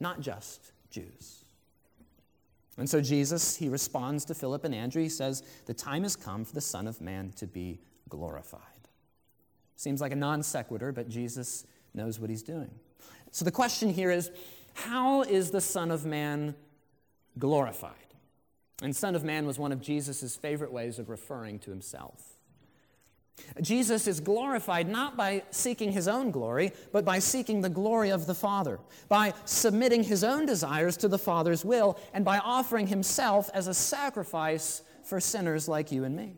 not 0.00 0.20
just 0.20 0.72
Jews. 0.90 1.44
And 2.78 2.88
so 2.88 3.00
Jesus, 3.00 3.56
he 3.56 3.68
responds 3.68 4.24
to 4.26 4.34
Philip 4.34 4.64
and 4.64 4.74
Andrew. 4.74 5.02
He 5.02 5.08
says, 5.08 5.42
The 5.66 5.74
time 5.74 6.04
has 6.04 6.16
come 6.16 6.44
for 6.44 6.54
the 6.54 6.60
Son 6.60 6.86
of 6.86 7.00
Man 7.00 7.32
to 7.36 7.46
be 7.46 7.80
glorified. 8.08 8.60
Seems 9.76 10.00
like 10.00 10.12
a 10.12 10.16
non 10.16 10.42
sequitur, 10.42 10.92
but 10.92 11.08
Jesus 11.08 11.66
knows 11.94 12.18
what 12.18 12.30
he's 12.30 12.42
doing. 12.42 12.70
So 13.30 13.44
the 13.44 13.50
question 13.50 13.92
here 13.92 14.10
is 14.10 14.30
how 14.74 15.22
is 15.22 15.50
the 15.50 15.60
Son 15.60 15.90
of 15.90 16.06
Man 16.06 16.54
glorified? 17.38 17.96
And 18.82 18.94
Son 18.94 19.14
of 19.14 19.22
Man 19.22 19.46
was 19.46 19.58
one 19.58 19.72
of 19.72 19.80
Jesus' 19.80 20.36
favorite 20.36 20.72
ways 20.72 20.98
of 20.98 21.08
referring 21.08 21.58
to 21.60 21.70
himself. 21.70 22.31
Jesus 23.60 24.06
is 24.06 24.20
glorified 24.20 24.88
not 24.88 25.16
by 25.16 25.42
seeking 25.50 25.92
his 25.92 26.08
own 26.08 26.30
glory, 26.30 26.72
but 26.92 27.04
by 27.04 27.18
seeking 27.18 27.60
the 27.60 27.68
glory 27.68 28.10
of 28.10 28.26
the 28.26 28.34
Father, 28.34 28.78
by 29.08 29.34
submitting 29.44 30.04
his 30.04 30.24
own 30.24 30.46
desires 30.46 30.96
to 30.98 31.08
the 31.08 31.18
Father's 31.18 31.64
will, 31.64 31.98
and 32.14 32.24
by 32.24 32.38
offering 32.38 32.86
himself 32.86 33.50
as 33.52 33.66
a 33.66 33.74
sacrifice 33.74 34.82
for 35.04 35.20
sinners 35.20 35.68
like 35.68 35.92
you 35.92 36.04
and 36.04 36.16
me. 36.16 36.36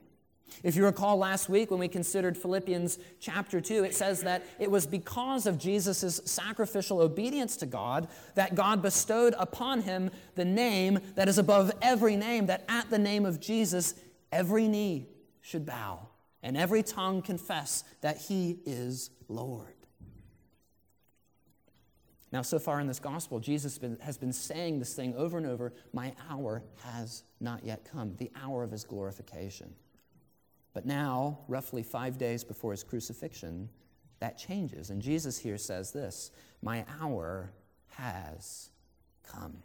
If 0.63 0.77
you 0.77 0.85
recall 0.85 1.19
last 1.19 1.49
week 1.49 1.71
when 1.71 1.81
we 1.81 1.89
considered 1.89 2.39
Philippians 2.39 2.99
chapter 3.21 3.61
2, 3.61 3.85
it 3.85 3.95
says 3.95 4.23
that 4.23 4.47
it 4.59 4.71
was 4.71 4.87
because 4.87 5.47
of 5.47 5.59
Jesus' 5.59 6.21
sacrificial 6.25 7.01
obedience 7.01 7.57
to 7.59 7.67
God 7.67 8.09
that 8.35 8.55
God 8.55 8.81
bestowed 8.81 9.35
upon 9.39 9.83
him 9.83 10.11
the 10.37 10.45
name 10.45 11.01
that 11.17 11.29
is 11.29 11.39
above 11.39 11.73
every 11.83 12.17
name, 12.17 12.47
that 12.47 12.65
at 12.69 12.89
the 12.89 12.99
name 12.99 13.27
of 13.27 13.41
Jesus, 13.41 13.95
every 14.33 14.69
knee 14.69 15.09
should 15.43 15.67
bow 15.67 16.09
and 16.45 16.59
every 16.59 16.83
tongue 16.83 17.23
confess 17.23 17.83
that 18.03 18.19
he 18.19 18.59
is 18.67 19.11
Lord. 19.29 19.75
Now, 22.31 22.43
so 22.43 22.59
far 22.59 22.81
in 22.81 22.87
this 22.87 23.01
gospel, 23.01 23.41
Jesus 23.41 23.79
been, 23.79 23.97
has 24.01 24.19
been 24.19 24.33
saying 24.33 24.79
this 24.79 24.93
thing 24.95 25.15
over 25.17 25.39
and 25.39 25.47
over 25.47 25.73
My 25.93 26.13
hour 26.29 26.63
has 26.83 27.23
not 27.41 27.65
yet 27.65 27.89
come, 27.91 28.15
the 28.19 28.31
hour 28.37 28.63
of 28.63 28.71
his 28.71 28.85
glorification. 28.85 29.75
But 30.75 30.85
now, 30.85 31.39
roughly 31.49 31.83
five 31.83 32.19
days 32.19 32.45
before 32.45 32.73
his 32.73 32.83
crucifixion, 32.83 33.71
that 34.21 34.37
changes. 34.37 34.91
And 34.91 35.01
Jesus 35.01 35.39
here 35.39 35.57
says 35.57 35.93
this 35.93 36.31
My 36.61 36.85
hour 37.01 37.53
has 37.87 38.69
come. 39.27 39.63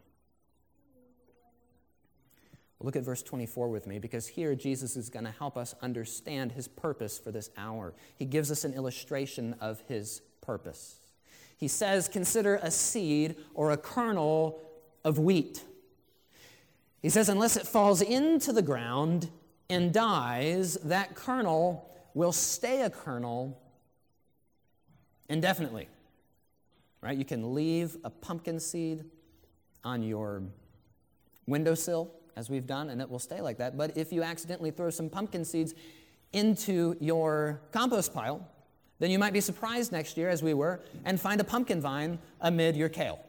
Look 2.82 2.96
at 2.96 3.04
verse 3.04 3.22
24 3.22 3.68
with 3.68 3.88
me 3.88 4.00
because 4.00 4.28
here 4.28 4.56
Jesus 4.56 4.96
is 4.96 5.10
going 5.10 5.26
to 5.26 5.32
help 5.32 5.58
us 5.58 5.76
understand 5.82 6.54
his 6.54 6.68
purpose 6.68 7.20
for 7.20 7.32
this 7.32 7.50
hour. 7.58 7.94
He 8.16 8.26
gives 8.26 8.52
us 8.52 8.64
an 8.64 8.74
illustration 8.74 9.56
of 9.60 9.82
his 9.88 10.22
purpose. 10.42 11.00
He 11.58 11.68
says, 11.68 12.08
Consider 12.08 12.56
a 12.56 12.72
seed 12.72 13.36
or 13.54 13.72
a 13.72 13.78
kernel 13.78 14.62
of 15.04 15.20
wheat. 15.20 15.64
He 17.02 17.10
says, 17.10 17.28
Unless 17.28 17.58
it 17.58 17.68
falls 17.68 18.02
into 18.02 18.54
the 18.54 18.62
ground 18.62 19.30
and 19.70 19.94
dies, 19.94 20.76
that 20.76 21.16
kernel 21.16 21.86
will 22.14 22.32
stay 22.32 22.84
a 22.84 22.90
kernel 22.90 23.62
indefinitely. 25.28 25.90
Right? 27.02 27.18
You 27.18 27.26
can 27.26 27.54
leave 27.54 27.98
a 28.06 28.10
pumpkin 28.10 28.60
seed 28.60 29.04
on 29.84 30.02
your 30.02 30.44
windowsill 31.46 32.14
as 32.40 32.50
we've 32.50 32.66
done, 32.66 32.90
and 32.90 33.02
it 33.02 33.10
will 33.10 33.20
stay 33.20 33.42
like 33.42 33.58
that. 33.58 33.78
But 33.78 33.98
if 33.98 34.14
you 34.14 34.24
accidentally 34.24 34.72
throw 34.72 34.90
some 34.90 35.10
pumpkin 35.10 35.44
seeds 35.44 35.74
into 36.32 36.96
your 37.02 37.60
compost 37.72 38.14
pile, 38.14 38.48
then 39.00 39.12
you 39.12 39.20
might 39.20 39.34
be 39.34 39.42
surprised 39.42 39.92
next 39.92 40.18
year, 40.18 40.30
as 40.30 40.42
we 40.42 40.54
were, 40.54 40.80
and 41.04 41.20
find 41.20 41.42
a 41.42 41.44
pumpkin 41.44 41.82
vine 41.82 42.18
amid 42.40 42.78
your 42.78 42.90
kale. 42.90 43.20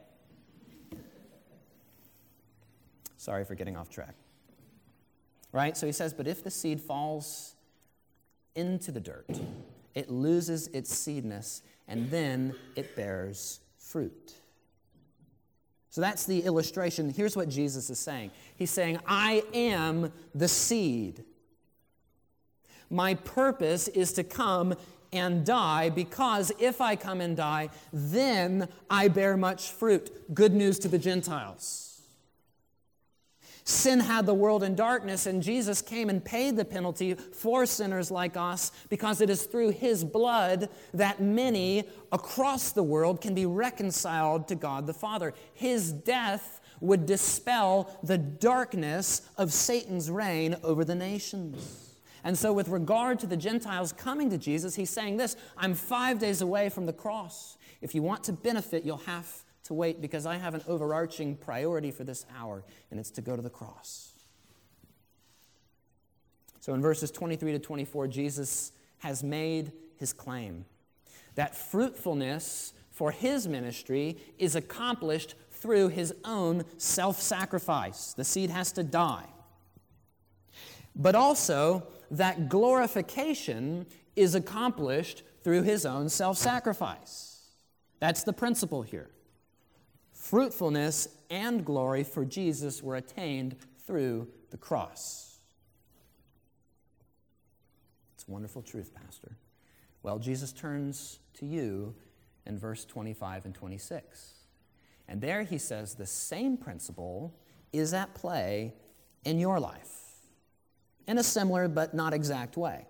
Sorry 3.17 3.43
for 3.43 3.53
getting 3.53 3.75
off 3.75 3.89
track. 3.89 4.15
Right? 5.51 5.75
So 5.75 5.85
he 5.85 5.91
says, 5.91 6.13
but 6.13 6.27
if 6.27 6.43
the 6.43 6.49
seed 6.49 6.79
falls 6.79 7.55
into 8.55 8.91
the 8.91 9.01
dirt, 9.01 9.27
it 9.93 10.09
loses 10.09 10.67
its 10.67 10.95
seedness, 10.95 11.63
and 11.87 12.09
then 12.09 12.55
it 12.77 12.95
bears 12.95 13.59
fruit. 13.77 14.40
So 15.91 15.99
that's 15.99 16.25
the 16.25 16.39
illustration. 16.39 17.09
Here's 17.09 17.35
what 17.35 17.49
Jesus 17.49 17.89
is 17.89 17.99
saying 17.99 18.31
He's 18.55 18.71
saying, 18.71 18.99
I 19.05 19.43
am 19.53 20.11
the 20.33 20.47
seed. 20.47 21.23
My 22.89 23.13
purpose 23.13 23.87
is 23.87 24.11
to 24.13 24.23
come 24.23 24.75
and 25.13 25.45
die 25.45 25.89
because 25.89 26.51
if 26.59 26.81
I 26.81 26.95
come 26.95 27.21
and 27.21 27.37
die, 27.37 27.69
then 27.93 28.67
I 28.89 29.07
bear 29.07 29.37
much 29.37 29.69
fruit. 29.69 30.33
Good 30.33 30.53
news 30.53 30.79
to 30.79 30.87
the 30.87 30.97
Gentiles. 30.97 31.90
Sin 33.63 33.99
had 33.99 34.25
the 34.25 34.33
world 34.33 34.63
in 34.63 34.75
darkness, 34.75 35.27
and 35.27 35.43
Jesus 35.43 35.81
came 35.81 36.09
and 36.09 36.23
paid 36.23 36.55
the 36.55 36.65
penalty 36.65 37.13
for 37.13 37.65
sinners 37.65 38.09
like 38.09 38.35
us 38.35 38.71
because 38.89 39.21
it 39.21 39.29
is 39.29 39.43
through 39.43 39.69
his 39.69 40.03
blood 40.03 40.69
that 40.93 41.21
many 41.21 41.87
across 42.11 42.71
the 42.71 42.83
world 42.83 43.21
can 43.21 43.35
be 43.35 43.45
reconciled 43.45 44.47
to 44.47 44.55
God 44.55 44.87
the 44.87 44.93
Father. 44.93 45.33
His 45.53 45.91
death 45.91 46.59
would 46.79 47.05
dispel 47.05 47.99
the 48.03 48.17
darkness 48.17 49.21
of 49.37 49.53
Satan's 49.53 50.09
reign 50.09 50.55
over 50.63 50.83
the 50.83 50.95
nations. 50.95 51.91
And 52.23 52.37
so, 52.37 52.53
with 52.53 52.67
regard 52.67 53.19
to 53.19 53.27
the 53.27 53.37
Gentiles 53.37 53.93
coming 53.93 54.29
to 54.29 54.37
Jesus, 54.37 54.75
he's 54.75 54.89
saying 54.89 55.17
this 55.17 55.35
I'm 55.57 55.73
five 55.73 56.19
days 56.19 56.41
away 56.41 56.69
from 56.69 56.85
the 56.85 56.93
cross. 56.93 57.57
If 57.81 57.95
you 57.95 58.03
want 58.03 58.23
to 58.25 58.33
benefit, 58.33 58.83
you'll 58.83 58.97
have 58.97 59.43
to 59.71 59.75
wait 59.75 60.01
because 60.01 60.25
I 60.25 60.35
have 60.35 60.53
an 60.53 60.63
overarching 60.67 61.37
priority 61.37 61.91
for 61.91 62.03
this 62.03 62.25
hour, 62.37 62.65
and 62.91 62.99
it's 62.99 63.09
to 63.11 63.21
go 63.21 63.37
to 63.37 63.41
the 63.41 63.49
cross. 63.49 64.11
So 66.59 66.73
in 66.73 66.81
verses 66.81 67.09
23 67.09 67.53
to 67.53 67.59
24, 67.59 68.09
Jesus 68.09 68.73
has 68.97 69.23
made 69.23 69.71
his 69.95 70.11
claim 70.11 70.65
that 71.35 71.55
fruitfulness 71.55 72.73
for 72.91 73.11
his 73.11 73.47
ministry 73.47 74.17
is 74.37 74.57
accomplished 74.57 75.35
through 75.51 75.87
his 75.87 76.13
own 76.25 76.65
self 76.77 77.21
sacrifice. 77.21 78.13
The 78.13 78.25
seed 78.25 78.49
has 78.49 78.73
to 78.73 78.83
die. 78.83 79.27
But 80.97 81.15
also 81.15 81.87
that 82.11 82.49
glorification 82.49 83.85
is 84.17 84.35
accomplished 84.35 85.23
through 85.45 85.63
his 85.63 85.85
own 85.85 86.09
self 86.09 86.37
sacrifice. 86.37 87.39
That's 88.01 88.23
the 88.23 88.33
principle 88.33 88.81
here. 88.81 89.11
Fruitfulness 90.21 91.07
and 91.31 91.65
glory 91.65 92.03
for 92.03 92.23
Jesus 92.23 92.83
were 92.83 92.95
attained 92.95 93.55
through 93.87 94.27
the 94.51 94.57
cross. 94.57 95.39
It's 98.13 98.27
a 98.27 98.31
wonderful 98.31 98.61
truth, 98.61 98.93
Pastor. 98.93 99.35
Well, 100.03 100.19
Jesus 100.19 100.51
turns 100.53 101.17
to 101.39 101.47
you 101.47 101.95
in 102.45 102.59
verse 102.59 102.85
25 102.85 103.45
and 103.45 103.55
26. 103.55 104.35
And 105.07 105.19
there 105.21 105.41
he 105.41 105.57
says 105.57 105.95
the 105.95 106.05
same 106.05 106.55
principle 106.55 107.33
is 107.73 107.91
at 107.91 108.13
play 108.13 108.75
in 109.25 109.39
your 109.39 109.59
life 109.59 110.19
in 111.07 111.17
a 111.17 111.23
similar 111.23 111.67
but 111.67 111.95
not 111.95 112.13
exact 112.13 112.57
way. 112.57 112.85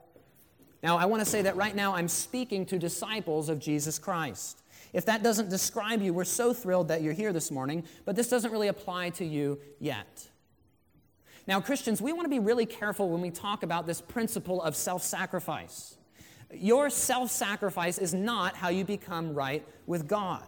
Now, 0.84 0.98
I 0.98 1.06
want 1.06 1.22
to 1.22 1.30
say 1.30 1.44
that 1.44 1.56
right 1.56 1.78
now 1.78 1.96
I'm 1.96 2.10
speaking 2.10 2.66
to 2.66 2.78
disciples 2.78 3.48
of 3.48 3.58
Jesus 3.58 3.98
Christ. 3.98 4.61
If 4.94 5.06
that 5.06 5.24
doesn't 5.24 5.50
describe 5.50 6.02
you, 6.02 6.14
we're 6.14 6.26
so 6.26 6.54
thrilled 6.54 6.90
that 6.90 7.02
you're 7.02 7.14
here 7.14 7.32
this 7.32 7.50
morning, 7.50 7.84
but 8.06 8.16
this 8.16 8.30
doesn't 8.30 8.52
really 8.52 8.68
apply 8.68 9.12
to 9.12 9.26
you 9.26 9.60
yet. 9.80 10.28
Now, 11.48 11.60
Christians, 11.62 12.02
we 12.02 12.14
want 12.14 12.26
to 12.26 12.30
be 12.30 12.40
really 12.40 12.66
careful 12.66 13.10
when 13.10 13.22
we 13.22 13.32
talk 13.32 13.64
about 13.64 13.88
this 13.88 14.02
principle 14.02 14.62
of 14.62 14.76
self 14.76 15.04
sacrifice. 15.04 15.98
Your 16.54 16.90
self 16.90 17.32
sacrifice 17.32 17.98
is 17.98 18.14
not 18.14 18.56
how 18.56 18.70
you 18.70 18.84
become 18.84 19.34
right 19.34 19.66
with 19.88 20.08
God, 20.08 20.46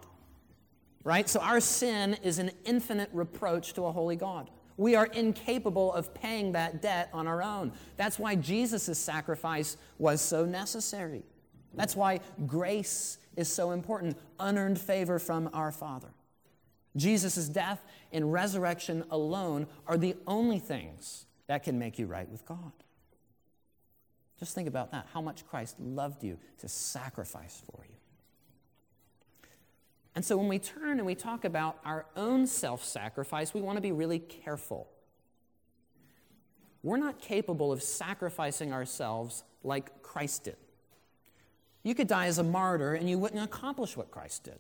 right? 1.04 1.28
So, 1.28 1.40
our 1.40 1.60
sin 1.60 2.18
is 2.22 2.38
an 2.38 2.52
infinite 2.66 3.10
reproach 3.14 3.74
to 3.74 3.86
a 3.86 3.92
holy 3.92 4.16
God. 4.16 4.50
We 4.76 4.96
are 4.96 5.06
incapable 5.06 5.94
of 5.94 6.14
paying 6.14 6.52
that 6.54 6.82
debt 6.82 7.10
on 7.14 7.28
our 7.28 7.42
own. 7.42 7.74
That's 7.96 8.20
why 8.20 8.36
Jesus' 8.36 8.98
sacrifice 8.98 9.78
was 10.00 10.20
so 10.20 10.46
necessary. 10.46 11.24
That's 11.76 11.96
why 11.96 12.20
grace 12.46 13.18
is 13.36 13.48
so 13.48 13.72
important 13.72 14.18
unearned 14.40 14.80
favor 14.80 15.20
from 15.20 15.50
our 15.54 15.72
Father. 15.72 16.10
Jesus' 16.96 17.48
death 17.50 17.84
and 18.12 18.32
resurrection 18.32 19.04
alone 19.10 19.68
are 19.88 19.98
the 19.98 20.16
only 20.28 20.60
things 20.60 21.26
that 21.48 21.64
can 21.64 21.80
make 21.80 21.98
you 21.98 22.06
right 22.06 22.30
with 22.30 22.46
God. 22.46 22.72
Just 24.40 24.56
think 24.56 24.68
about 24.68 24.92
that 24.92 25.08
how 25.14 25.22
much 25.22 25.48
Christ 25.48 25.80
loved 25.80 26.24
you 26.24 26.38
to 26.60 26.68
sacrifice 26.68 27.62
for 27.72 27.84
you. 27.86 27.96
And 30.16 30.24
so 30.24 30.38
when 30.38 30.48
we 30.48 30.60
turn 30.60 31.00
and 31.00 31.06
we 31.06 31.16
talk 31.16 31.44
about 31.44 31.80
our 31.84 32.06
own 32.16 32.46
self 32.46 32.84
sacrifice, 32.84 33.54
we 33.54 33.62
want 33.62 33.78
to 33.78 33.82
be 33.82 33.92
really 33.92 34.20
careful. 34.20 34.88
We're 36.84 36.98
not 36.98 37.20
capable 37.20 37.72
of 37.72 37.82
sacrificing 37.82 38.74
ourselves 38.74 39.44
like 39.64 40.04
Christ 40.04 40.44
did. 40.44 40.58
You 41.84 41.94
could 41.94 42.08
die 42.08 42.28
as 42.28 42.38
a 42.38 42.44
martyr 42.44 42.94
and 42.94 43.10
you 43.10 43.20
wouldn't 43.20 43.44
accomplish 43.44 43.96
what 43.96 44.10
Christ 44.10 44.46
did. 44.46 44.60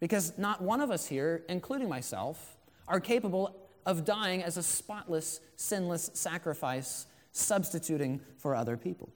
Because 0.00 0.36
not 0.36 0.60
one 0.60 0.80
of 0.80 0.90
us 0.90 1.06
here, 1.06 1.44
including 1.48 1.88
myself, 1.88 2.56
are 2.88 3.00
capable 3.00 3.56
of 3.86 4.04
dying 4.04 4.42
as 4.42 4.56
a 4.56 4.62
spotless, 4.62 5.40
sinless 5.56 6.10
sacrifice, 6.14 7.06
substituting 7.32 8.20
for 8.36 8.54
other 8.54 8.76
people. 8.76 9.10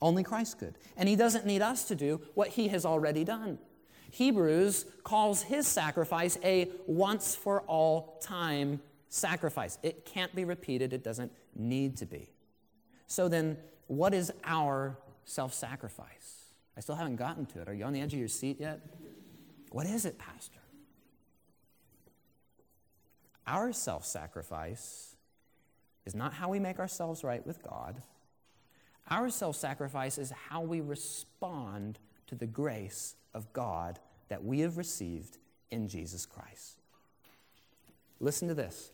Only 0.00 0.22
Christ 0.22 0.58
could. 0.58 0.74
And 0.96 1.08
he 1.08 1.16
doesn't 1.16 1.46
need 1.46 1.62
us 1.62 1.84
to 1.88 1.94
do 1.94 2.20
what 2.34 2.48
he 2.48 2.68
has 2.68 2.84
already 2.84 3.24
done. 3.24 3.58
Hebrews 4.10 4.86
calls 5.02 5.42
his 5.42 5.66
sacrifice 5.66 6.38
a 6.44 6.70
once 6.86 7.34
for 7.34 7.62
all 7.62 8.20
time 8.22 8.80
sacrifice. 9.08 9.78
It 9.82 10.04
can't 10.04 10.34
be 10.34 10.44
repeated, 10.44 10.92
it 10.92 11.02
doesn't 11.02 11.32
need 11.56 11.96
to 11.98 12.06
be. 12.06 12.30
So 13.06 13.28
then, 13.28 13.56
what 13.86 14.14
is 14.14 14.32
our 14.44 14.98
self 15.24 15.54
sacrifice? 15.54 16.44
I 16.76 16.80
still 16.80 16.96
haven't 16.96 17.16
gotten 17.16 17.46
to 17.46 17.60
it. 17.60 17.68
Are 17.68 17.74
you 17.74 17.84
on 17.84 17.92
the 17.92 18.00
edge 18.00 18.12
of 18.12 18.18
your 18.18 18.28
seat 18.28 18.60
yet? 18.60 18.80
What 19.70 19.86
is 19.86 20.04
it, 20.04 20.18
Pastor? 20.18 20.60
Our 23.46 23.72
self 23.72 24.04
sacrifice 24.04 25.16
is 26.06 26.14
not 26.14 26.32
how 26.32 26.48
we 26.48 26.58
make 26.58 26.78
ourselves 26.78 27.24
right 27.24 27.46
with 27.46 27.62
God. 27.62 28.02
Our 29.10 29.30
self 29.30 29.56
sacrifice 29.56 30.18
is 30.18 30.32
how 30.48 30.62
we 30.62 30.80
respond 30.80 31.98
to 32.26 32.34
the 32.34 32.46
grace 32.46 33.16
of 33.34 33.52
God 33.52 33.98
that 34.28 34.44
we 34.44 34.60
have 34.60 34.78
received 34.78 35.38
in 35.70 35.88
Jesus 35.88 36.24
Christ. 36.24 36.80
Listen 38.20 38.48
to 38.48 38.54
this. 38.54 38.92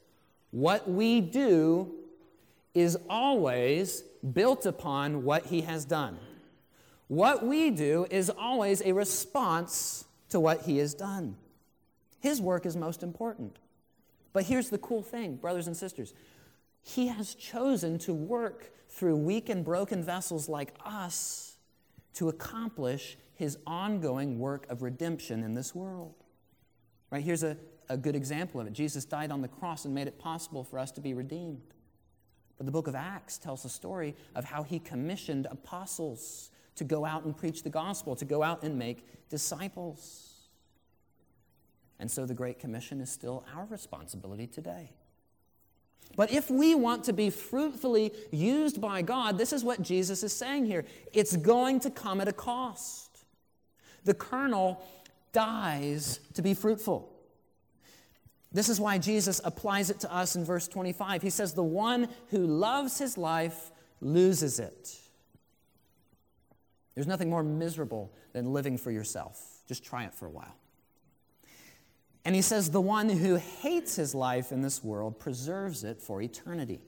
What 0.50 0.90
we 0.90 1.20
do 1.20 1.94
is 2.74 2.96
always 3.08 4.02
built 4.32 4.66
upon 4.66 5.24
what 5.24 5.46
he 5.46 5.62
has 5.62 5.84
done. 5.84 6.18
What 7.08 7.44
we 7.44 7.70
do 7.70 8.06
is 8.10 8.30
always 8.30 8.82
a 8.82 8.92
response 8.92 10.04
to 10.28 10.38
what 10.38 10.62
he 10.62 10.78
has 10.78 10.94
done. 10.94 11.36
His 12.20 12.40
work 12.40 12.66
is 12.66 12.76
most 12.76 13.02
important. 13.02 13.58
But 14.32 14.44
here's 14.44 14.70
the 14.70 14.78
cool 14.78 15.02
thing, 15.02 15.36
brothers 15.36 15.66
and 15.66 15.76
sisters 15.76 16.14
He 16.82 17.08
has 17.08 17.34
chosen 17.34 17.98
to 18.00 18.14
work 18.14 18.72
through 18.88 19.16
weak 19.16 19.48
and 19.48 19.64
broken 19.64 20.04
vessels 20.04 20.48
like 20.48 20.74
us 20.84 21.56
to 22.14 22.28
accomplish 22.28 23.16
His 23.34 23.58
ongoing 23.66 24.38
work 24.38 24.66
of 24.70 24.82
redemption 24.82 25.42
in 25.42 25.54
this 25.54 25.74
world. 25.74 26.14
Right? 27.10 27.24
Here's 27.24 27.42
a, 27.42 27.56
a 27.88 27.96
good 27.96 28.14
example 28.14 28.60
of 28.60 28.66
it 28.66 28.72
Jesus 28.72 29.04
died 29.04 29.32
on 29.32 29.40
the 29.42 29.48
cross 29.48 29.84
and 29.84 29.94
made 29.94 30.06
it 30.06 30.18
possible 30.18 30.62
for 30.62 30.78
us 30.78 30.92
to 30.92 31.00
be 31.00 31.14
redeemed. 31.14 31.62
But 32.60 32.66
the 32.66 32.72
book 32.72 32.88
of 32.88 32.94
Acts 32.94 33.38
tells 33.38 33.64
a 33.64 33.70
story 33.70 34.14
of 34.34 34.44
how 34.44 34.64
he 34.64 34.80
commissioned 34.80 35.46
apostles 35.50 36.50
to 36.76 36.84
go 36.84 37.06
out 37.06 37.24
and 37.24 37.34
preach 37.34 37.62
the 37.62 37.70
gospel, 37.70 38.14
to 38.16 38.26
go 38.26 38.42
out 38.42 38.62
and 38.62 38.78
make 38.78 39.06
disciples. 39.30 40.34
And 41.98 42.10
so 42.10 42.26
the 42.26 42.34
Great 42.34 42.58
Commission 42.58 43.00
is 43.00 43.10
still 43.10 43.46
our 43.56 43.64
responsibility 43.64 44.46
today. 44.46 44.90
But 46.16 46.32
if 46.32 46.50
we 46.50 46.74
want 46.74 47.04
to 47.04 47.14
be 47.14 47.30
fruitfully 47.30 48.12
used 48.30 48.78
by 48.78 49.00
God, 49.00 49.38
this 49.38 49.54
is 49.54 49.64
what 49.64 49.80
Jesus 49.80 50.22
is 50.22 50.34
saying 50.34 50.66
here 50.66 50.84
it's 51.14 51.36
going 51.38 51.80
to 51.80 51.90
come 51.90 52.20
at 52.20 52.28
a 52.28 52.32
cost. 52.34 53.24
The 54.04 54.12
kernel 54.12 54.84
dies 55.32 56.20
to 56.34 56.42
be 56.42 56.52
fruitful. 56.52 57.10
This 58.52 58.68
is 58.68 58.80
why 58.80 58.98
Jesus 58.98 59.40
applies 59.44 59.90
it 59.90 60.00
to 60.00 60.12
us 60.12 60.34
in 60.34 60.44
verse 60.44 60.66
25. 60.66 61.22
He 61.22 61.30
says, 61.30 61.54
The 61.54 61.62
one 61.62 62.08
who 62.30 62.46
loves 62.46 62.98
his 62.98 63.16
life 63.16 63.70
loses 64.00 64.58
it. 64.58 64.96
There's 66.94 67.06
nothing 67.06 67.30
more 67.30 67.44
miserable 67.44 68.12
than 68.32 68.52
living 68.52 68.76
for 68.76 68.90
yourself. 68.90 69.40
Just 69.66 69.84
try 69.84 70.04
it 70.04 70.14
for 70.14 70.26
a 70.26 70.30
while. 70.30 70.56
And 72.24 72.34
he 72.34 72.42
says, 72.42 72.70
The 72.70 72.80
one 72.80 73.08
who 73.08 73.36
hates 73.36 73.94
his 73.94 74.14
life 74.14 74.50
in 74.50 74.62
this 74.62 74.82
world 74.82 75.18
preserves 75.18 75.84
it 75.84 76.02
for 76.02 76.20
eternity. 76.20 76.80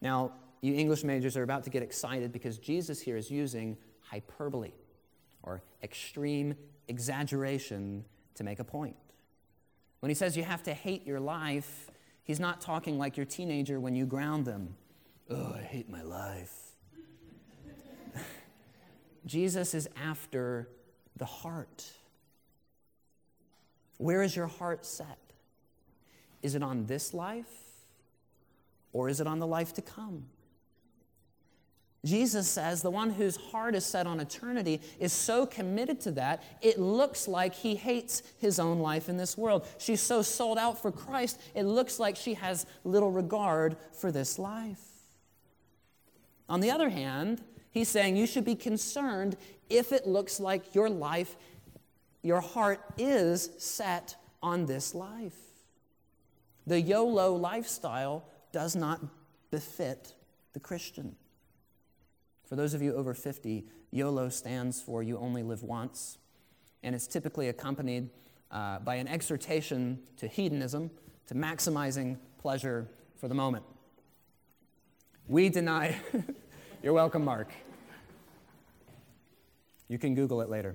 Now, 0.00 0.32
you 0.60 0.74
English 0.74 1.04
majors 1.04 1.36
are 1.36 1.42
about 1.42 1.64
to 1.64 1.70
get 1.70 1.82
excited 1.82 2.32
because 2.32 2.58
Jesus 2.58 3.00
here 3.00 3.16
is 3.16 3.30
using 3.30 3.76
hyperbole 4.00 4.72
or 5.42 5.62
extreme 5.82 6.54
exaggeration 6.88 8.04
to 8.34 8.44
make 8.44 8.60
a 8.60 8.64
point. 8.64 8.96
When 10.00 10.08
he 10.08 10.14
says 10.14 10.36
you 10.36 10.44
have 10.44 10.62
to 10.64 10.74
hate 10.74 11.06
your 11.06 11.20
life, 11.20 11.90
he's 12.24 12.40
not 12.40 12.60
talking 12.60 12.98
like 12.98 13.16
your 13.16 13.26
teenager 13.26 13.78
when 13.78 13.94
you 13.94 14.06
ground 14.06 14.44
them. 14.46 14.76
Oh, 15.28 15.54
I 15.56 15.62
hate 15.62 15.88
my 15.88 16.02
life. 16.02 16.54
Jesus 19.26 19.74
is 19.74 19.88
after 20.02 20.68
the 21.16 21.26
heart. 21.26 21.84
Where 23.98 24.22
is 24.22 24.34
your 24.34 24.46
heart 24.46 24.86
set? 24.86 25.18
Is 26.42 26.54
it 26.54 26.62
on 26.62 26.86
this 26.86 27.12
life 27.12 27.52
or 28.92 29.08
is 29.08 29.20
it 29.20 29.26
on 29.26 29.38
the 29.38 29.46
life 29.46 29.74
to 29.74 29.82
come? 29.82 30.24
Jesus 32.04 32.48
says 32.48 32.80
the 32.80 32.90
one 32.90 33.10
whose 33.10 33.36
heart 33.36 33.74
is 33.74 33.84
set 33.84 34.06
on 34.06 34.20
eternity 34.20 34.80
is 34.98 35.12
so 35.12 35.44
committed 35.44 36.00
to 36.00 36.12
that, 36.12 36.42
it 36.62 36.78
looks 36.78 37.28
like 37.28 37.54
he 37.54 37.74
hates 37.74 38.22
his 38.38 38.58
own 38.58 38.78
life 38.78 39.08
in 39.10 39.18
this 39.18 39.36
world. 39.36 39.66
She's 39.78 40.00
so 40.00 40.22
sold 40.22 40.56
out 40.56 40.80
for 40.80 40.90
Christ, 40.90 41.40
it 41.54 41.64
looks 41.64 41.98
like 41.98 42.16
she 42.16 42.34
has 42.34 42.64
little 42.84 43.10
regard 43.10 43.76
for 43.92 44.10
this 44.10 44.38
life. 44.38 44.80
On 46.48 46.60
the 46.60 46.70
other 46.70 46.88
hand, 46.88 47.42
he's 47.70 47.88
saying 47.88 48.16
you 48.16 48.26
should 48.26 48.46
be 48.46 48.54
concerned 48.54 49.36
if 49.68 49.92
it 49.92 50.06
looks 50.06 50.40
like 50.40 50.74
your 50.74 50.88
life 50.88 51.36
your 52.22 52.40
heart 52.40 52.80
is 52.98 53.50
set 53.58 54.16
on 54.42 54.66
this 54.66 54.94
life. 54.94 55.36
The 56.66 56.80
YOLO 56.80 57.34
lifestyle 57.34 58.24
does 58.52 58.76
not 58.76 59.00
befit 59.50 60.14
the 60.52 60.60
Christian. 60.60 61.16
For 62.50 62.56
those 62.56 62.74
of 62.74 62.82
you 62.82 62.96
over 62.96 63.14
50, 63.14 63.64
YOLO 63.92 64.28
stands 64.28 64.82
for 64.82 65.04
You 65.04 65.18
Only 65.18 65.44
Live 65.44 65.62
Once, 65.62 66.18
and 66.82 66.96
it's 66.96 67.06
typically 67.06 67.48
accompanied 67.48 68.10
uh, 68.50 68.80
by 68.80 68.96
an 68.96 69.06
exhortation 69.06 70.00
to 70.16 70.26
hedonism, 70.26 70.90
to 71.28 71.34
maximizing 71.36 72.18
pleasure 72.38 72.88
for 73.14 73.28
the 73.28 73.36
moment. 73.36 73.64
We 75.28 75.48
deny, 75.48 75.96
you're 76.82 76.92
welcome, 76.92 77.24
Mark. 77.24 77.52
You 79.86 79.98
can 79.98 80.16
Google 80.16 80.40
it 80.40 80.48
later. 80.48 80.74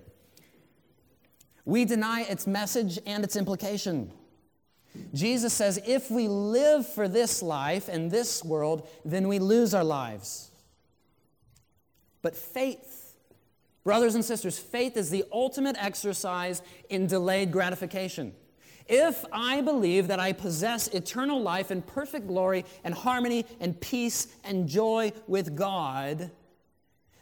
We 1.65 1.83
deny 1.83 2.21
its 2.21 2.47
message 2.47 2.99
and 3.05 3.21
its 3.25 3.35
implication. 3.35 4.13
Jesus 5.13 5.51
says 5.51 5.77
if 5.85 6.09
we 6.09 6.29
live 6.29 6.87
for 6.87 7.09
this 7.09 7.43
life 7.43 7.89
and 7.89 8.09
this 8.09 8.45
world, 8.45 8.87
then 9.03 9.27
we 9.27 9.39
lose 9.39 9.73
our 9.73 9.83
lives. 9.83 10.51
But 12.25 12.35
faith, 12.35 13.13
brothers 13.83 14.15
and 14.15 14.25
sisters, 14.25 14.57
faith 14.57 14.97
is 14.97 15.11
the 15.11 15.25
ultimate 15.31 15.75
exercise 15.79 16.63
in 16.89 17.05
delayed 17.05 17.51
gratification. 17.51 18.33
If 18.87 19.23
I 19.31 19.61
believe 19.61 20.07
that 20.07 20.19
I 20.19 20.33
possess 20.33 20.87
eternal 20.87 21.39
life 21.39 21.69
and 21.69 21.85
perfect 21.85 22.25
glory 22.25 22.65
and 22.83 22.95
harmony 22.95 23.45
and 23.59 23.79
peace 23.79 24.27
and 24.43 24.67
joy 24.67 25.13
with 25.27 25.55
God, 25.55 26.31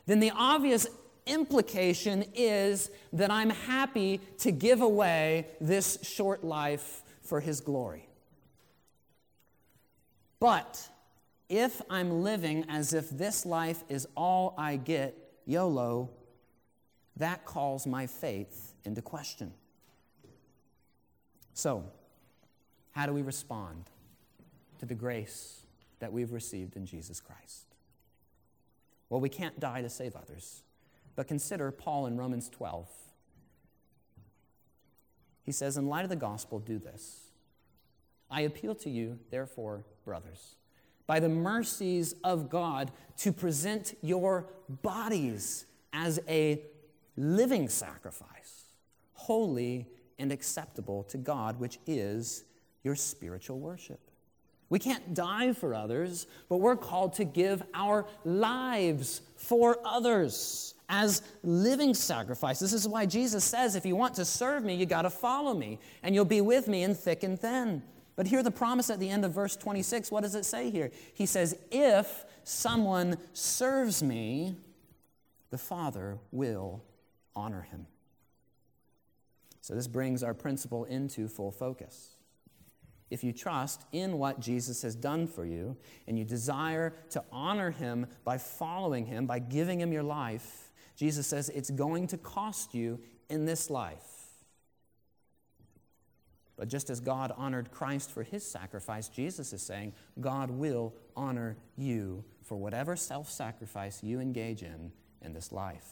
then 0.05 0.21
the 0.21 0.31
obvious 0.31 0.87
implication 1.25 2.23
is 2.33 2.89
that 3.11 3.29
I'm 3.29 3.49
happy 3.49 4.21
to 4.37 4.53
give 4.53 4.81
away 4.81 5.47
this 5.59 5.99
short 6.01 6.45
life 6.45 7.01
for 7.21 7.41
His 7.41 7.59
glory. 7.59 8.07
But 10.39 10.87
if 11.49 11.81
I'm 11.89 12.23
living 12.23 12.65
as 12.69 12.93
if 12.93 13.09
this 13.09 13.45
life 13.45 13.83
is 13.89 14.07
all 14.15 14.53
I 14.57 14.77
get, 14.77 15.17
YOLO, 15.45 16.09
that 17.17 17.45
calls 17.45 17.85
my 17.85 18.07
faith 18.07 18.73
into 18.85 19.01
question. 19.01 19.53
So, 21.53 21.85
how 22.91 23.05
do 23.05 23.13
we 23.13 23.21
respond 23.21 23.89
to 24.79 24.85
the 24.85 24.95
grace 24.95 25.61
that 25.99 26.11
we've 26.11 26.31
received 26.31 26.75
in 26.75 26.85
Jesus 26.85 27.19
Christ? 27.19 27.65
Well, 29.09 29.21
we 29.21 29.29
can't 29.29 29.59
die 29.59 29.81
to 29.81 29.89
save 29.89 30.15
others. 30.15 30.63
But 31.15 31.27
consider 31.27 31.71
Paul 31.71 32.07
in 32.07 32.17
Romans 32.17 32.49
12. 32.49 32.89
He 35.43 35.51
says, 35.51 35.77
In 35.77 35.87
light 35.87 36.03
of 36.03 36.09
the 36.09 36.15
gospel, 36.15 36.59
do 36.59 36.79
this. 36.79 37.29
I 38.31 38.41
appeal 38.41 38.73
to 38.75 38.89
you, 38.89 39.19
therefore, 39.29 39.85
brothers, 40.03 40.55
by 41.07 41.19
the 41.19 41.29
mercies 41.29 42.15
of 42.23 42.49
God, 42.49 42.91
to 43.17 43.31
present 43.31 43.95
your 44.01 44.47
bodies 44.81 45.65
as 45.91 46.19
a 46.27 46.61
living 47.17 47.69
sacrifice, 47.69 48.65
holy 49.13 49.87
and 50.17 50.31
acceptable 50.31 51.03
to 51.03 51.17
God, 51.17 51.59
which 51.59 51.79
is 51.85 52.45
your 52.83 52.95
spiritual 52.95 53.59
worship. 53.59 53.99
We 54.69 54.79
can't 54.79 55.13
die 55.13 55.53
for 55.53 55.75
others, 55.75 56.25
but 56.49 56.57
we're 56.57 56.75
called 56.75 57.13
to 57.13 57.25
give 57.25 57.61
our 57.73 58.05
lives 58.25 59.21
for 59.35 59.77
others 59.85 60.73
as 60.89 61.21
living 61.43 61.93
sacrifices. 61.93 62.71
This 62.71 62.81
is 62.81 62.87
why 62.87 63.05
Jesus 63.05 63.43
says, 63.43 63.75
if 63.75 63.85
you 63.85 63.95
want 63.95 64.15
to 64.15 64.25
serve 64.25 64.63
me, 64.63 64.75
you 64.75 64.85
got 64.85 65.03
to 65.03 65.09
follow 65.09 65.53
me, 65.53 65.79
and 66.01 66.15
you'll 66.15 66.25
be 66.25 66.41
with 66.41 66.67
me 66.67 66.83
in 66.83 66.95
thick 66.95 67.23
and 67.23 67.39
thin. 67.39 67.83
But 68.15 68.27
hear 68.27 68.43
the 68.43 68.51
promise 68.51 68.89
at 68.89 68.99
the 68.99 69.09
end 69.09 69.25
of 69.25 69.33
verse 69.33 69.55
26. 69.55 70.11
What 70.11 70.21
does 70.21 70.35
it 70.35 70.45
say 70.45 70.69
here? 70.69 70.91
He 71.13 71.25
says, 71.25 71.57
If 71.71 72.25
someone 72.43 73.17
serves 73.33 74.03
me, 74.03 74.55
the 75.49 75.57
Father 75.57 76.17
will 76.31 76.83
honor 77.35 77.61
him. 77.61 77.87
So 79.61 79.73
this 79.73 79.87
brings 79.87 80.23
our 80.23 80.33
principle 80.33 80.83
into 80.85 81.27
full 81.27 81.51
focus. 81.51 82.15
if 83.09 83.23
you 83.23 83.31
trust 83.31 83.85
in 83.91 84.17
what 84.17 84.39
Jesus 84.39 84.81
has 84.81 84.95
done 84.95 85.27
for 85.27 85.45
you 85.45 85.77
and 86.07 86.17
you 86.17 86.25
desire 86.25 86.95
to 87.11 87.23
honor 87.31 87.69
him 87.69 88.07
by 88.23 88.39
following 88.39 89.05
him, 89.05 89.27
by 89.27 89.37
giving 89.37 89.79
him 89.79 89.93
your 89.93 90.01
life, 90.01 90.71
Jesus 90.95 91.27
says 91.27 91.49
it's 91.49 91.69
going 91.69 92.07
to 92.07 92.17
cost 92.17 92.73
you 92.73 92.99
in 93.29 93.45
this 93.45 93.69
life. 93.69 94.12
But 96.55 96.67
just 96.67 96.89
as 96.89 96.99
God 96.99 97.33
honored 97.35 97.71
Christ 97.71 98.11
for 98.11 98.23
his 98.23 98.45
sacrifice, 98.45 99.07
Jesus 99.07 99.53
is 99.53 99.61
saying 99.61 99.93
God 100.21 100.51
will 100.51 100.93
honor 101.15 101.57
you 101.75 102.23
for 102.43 102.57
whatever 102.57 102.95
self 102.95 103.29
sacrifice 103.29 104.03
you 104.03 104.19
engage 104.19 104.61
in 104.61 104.91
in 105.21 105.33
this 105.33 105.51
life. 105.51 105.89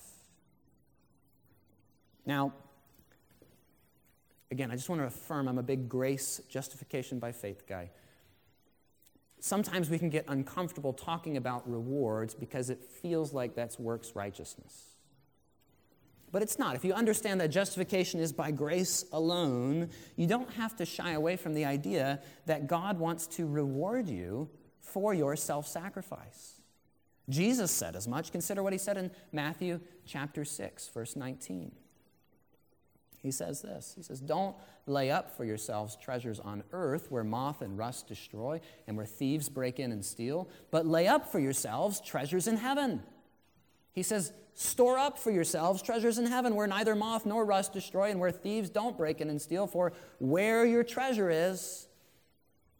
Now, 2.26 2.54
Again, 4.52 4.70
I 4.70 4.76
just 4.76 4.90
want 4.90 5.02
to 5.02 5.08
affirm 5.08 5.48
I'm 5.48 5.58
a 5.58 5.64
big 5.64 5.88
grace, 5.88 6.42
justification 6.50 7.20
by 7.20 7.32
faith 7.32 7.66
guy. 7.68 7.90
Sometimes 9.40 9.90
we 9.90 9.98
can 9.98 10.10
get 10.10 10.26
uncomfortable 10.28 10.94
talking 10.94 11.38
about 11.38 11.68
rewards 11.70 12.36
because 12.36 12.70
it 12.70 12.84
feels 12.84 13.34
like 13.34 13.56
that's 13.56 13.80
works 13.80 14.12
righteousness. 14.14 14.91
But 16.32 16.42
it's 16.42 16.58
not. 16.58 16.76
If 16.76 16.86
you 16.86 16.94
understand 16.94 17.42
that 17.42 17.50
justification 17.50 18.20
is 18.20 18.32
by 18.32 18.52
grace 18.52 19.06
alone, 19.12 19.90
you 20.16 20.28
don't 20.28 20.50
have 20.54 20.76
to 20.78 20.86
shy 20.86 21.12
away 21.12 21.36
from 21.36 21.54
the 21.54 21.66
idea 21.66 22.22
that 22.46 22.68
God 22.68 23.00
wants 23.00 23.28
to 23.28 23.46
reward 23.46 24.08
you 24.08 24.50
for 24.80 25.14
your 25.14 25.36
self 25.36 25.68
sacrifice. 25.68 26.62
Jesus 27.30 27.72
said 27.72 27.96
as 27.96 28.08
much. 28.08 28.32
Consider 28.32 28.64
what 28.64 28.74
he 28.74 28.80
said 28.80 28.98
in 28.98 29.12
Matthew 29.32 29.80
chapter 30.06 30.46
6, 30.46 30.90
verse 30.90 31.16
19. 31.16 31.72
He 33.22 33.32
says 33.32 33.62
this 33.62 33.94
He 33.96 34.04
says, 34.04 34.20
Don't 34.20 34.56
lay 34.88 35.12
up 35.12 35.36
for 35.36 35.46
yourselves 35.46 35.96
treasures 35.96 36.40
on 36.40 36.64
earth 36.72 37.12
where 37.12 37.24
moth 37.24 37.62
and 37.62 37.78
rust 37.78 38.08
destroy 38.08 38.60
and 38.88 38.98
where 38.98 39.06
thieves 39.06 39.50
break 39.50 39.80
in 39.80 39.92
and 39.92 40.04
steal, 40.04 40.50
but 40.72 40.86
lay 40.86 41.08
up 41.08 41.32
for 41.32 41.40
yourselves 41.40 42.02
treasures 42.02 42.48
in 42.48 42.58
heaven. 42.58 43.04
He 43.94 44.04
says, 44.04 44.32
Store 44.54 44.98
up 44.98 45.18
for 45.18 45.32
yourselves 45.32 45.82
treasures 45.82 46.18
in 46.18 46.26
heaven 46.26 46.56
where 46.56 46.68
neither 46.68 46.96
moth 46.96 47.26
nor 47.26 47.46
rust 47.46 47.74
destroy 47.74 48.12
and 48.12 48.20
where 48.20 48.32
thieves 48.32 48.70
don't 48.70 48.98
break 48.98 49.22
in 49.22 49.30
and 49.30 49.42
steal, 49.42 49.66
for 49.66 49.94
where 50.20 50.66
your 50.66 50.84
treasure 50.84 51.30
is, 51.30 51.88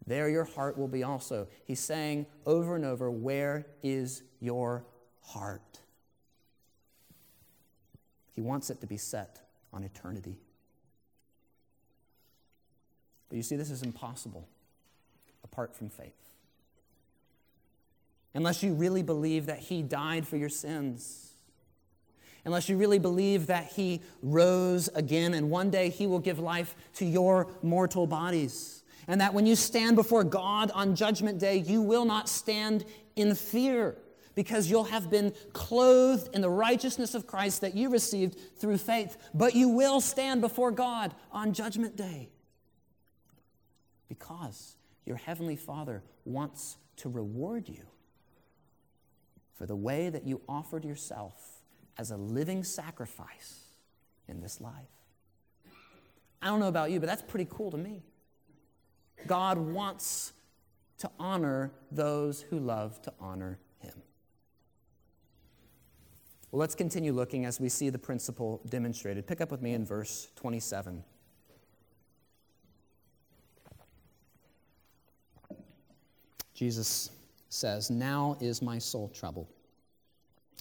there 0.06 0.28
your 0.28 0.44
heart 0.44 0.78
will 0.78 0.88
be 0.88 1.04
also. 1.04 1.48
He's 1.66 1.80
saying 1.80 2.26
over 2.46 2.76
and 2.76 2.84
over, 2.84 3.10
Where 3.10 3.68
is 3.82 4.24
your 4.40 4.86
heart? 5.22 5.80
He 8.34 8.42
wants 8.42 8.70
it 8.70 8.82
to 8.82 8.88
be 8.88 8.98
set 8.98 9.40
on 9.72 9.84
eternity. 9.84 10.38
But 13.30 13.38
you 13.38 13.44
see, 13.44 13.56
this 13.56 13.70
is 13.70 13.84
impossible 13.84 14.48
apart 15.44 15.76
from 15.76 15.90
faith. 15.90 16.32
Unless 18.34 18.64
you 18.64 18.74
really 18.74 19.04
believe 19.04 19.46
that 19.46 19.60
He 19.60 19.82
died 19.82 20.28
for 20.28 20.38
your 20.38 20.50
sins, 20.50 21.31
unless 22.46 22.70
you 22.70 22.78
really 22.78 23.00
believe 23.00 23.48
that 23.48 23.68
He 23.68 24.02
rose 24.22 24.90
again 24.96 25.34
and 25.34 25.50
one 25.50 25.70
day 25.70 25.90
He 25.90 26.08
will 26.08 26.20
give 26.20 26.40
life 26.40 26.76
to 26.96 27.06
your 27.06 27.48
mortal 27.62 28.08
bodies, 28.08 28.84
and 29.08 29.22
that 29.22 29.34
when 29.34 29.46
you 29.46 29.56
stand 29.56 29.96
before 29.96 30.24
God 30.24 30.72
on 30.72 30.96
Judgment 30.96 31.40
Day, 31.40 31.58
you 31.58 31.82
will 31.82 32.06
not 32.06 32.30
stand 32.30 32.86
in 33.16 33.36
fear 33.36 33.98
because 34.36 34.70
you'll 34.70 34.86
have 34.86 35.10
been 35.10 35.34
clothed 35.54 36.34
in 36.34 36.42
the 36.42 36.50
righteousness 36.50 37.14
of 37.14 37.28
Christ 37.28 37.62
that 37.62 37.76
you 37.76 37.90
received 37.90 38.38
through 38.58 38.78
faith. 38.78 39.18
But 39.34 39.56
you 39.56 39.70
will 39.70 40.00
stand 40.00 40.42
before 40.42 40.72
God 40.72 41.14
on 41.32 41.54
Judgment 41.54 41.96
Day 41.96 42.30
because 44.08 44.78
your 45.06 45.18
Heavenly 45.18 45.56
Father 45.56 46.04
wants 46.26 46.78
to 46.98 47.10
reward 47.10 47.68
you 47.68 47.86
for 49.54 49.66
the 49.66 49.76
way 49.76 50.10
that 50.10 50.26
you 50.26 50.42
offered 50.48 50.86
yourself 50.86 51.61
as 51.98 52.12
a 52.12 52.18
living 52.18 52.64
sacrifice 52.64 53.66
in 54.28 54.42
this 54.42 54.62
life. 54.62 54.74
I 56.42 56.48
don't 56.48 56.60
know 56.60 56.68
about 56.68 56.92
you, 56.92 57.00
but 57.00 57.06
that's 57.08 57.22
pretty 57.22 57.48
cool 57.50 57.72
to 57.72 57.78
me. 57.78 58.04
God 59.28 59.58
wants 59.58 60.34
to 61.00 61.10
honor 61.20 61.72
those 61.92 62.42
who 62.42 62.60
love 62.60 63.02
to 63.04 63.14
honor 63.20 63.60
him. 63.80 63.94
well, 66.52 66.60
let's 66.60 66.76
continue 66.76 67.14
looking 67.14 67.46
as 67.46 67.60
we 67.60 67.70
see 67.70 67.90
the 67.90 68.00
principle 68.00 68.62
demonstrated. 68.70 69.28
Pick 69.28 69.42
up 69.42 69.52
with 69.52 69.62
me 69.62 69.74
in 69.74 69.86
verse 69.86 70.30
27. 70.36 71.04
Jesus 76.54 77.10
says, 77.50 77.90
Now 77.90 78.38
is 78.40 78.62
my 78.62 78.78
soul 78.78 79.10
troubled. 79.10 79.48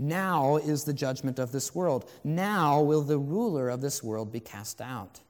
Now 0.00 0.56
is 0.56 0.84
the 0.84 0.94
judgment 0.94 1.38
of 1.38 1.52
this 1.52 1.74
world. 1.74 2.10
Now 2.24 2.80
will 2.80 3.02
the 3.02 3.18
ruler 3.18 3.68
of 3.68 3.82
this 3.82 4.02
world 4.02 4.32
be 4.32 4.40
cast 4.40 4.80
out. 4.80 5.20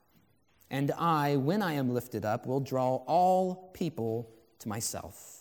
And 0.71 0.93
I, 0.93 1.35
when 1.35 1.61
I 1.61 1.73
am 1.73 1.93
lifted 1.93 2.25
up, 2.25 2.47
will 2.47 2.61
draw 2.61 3.03
all 3.09 3.73
people 3.75 4.31
to 4.61 4.69
myself. 4.69 5.41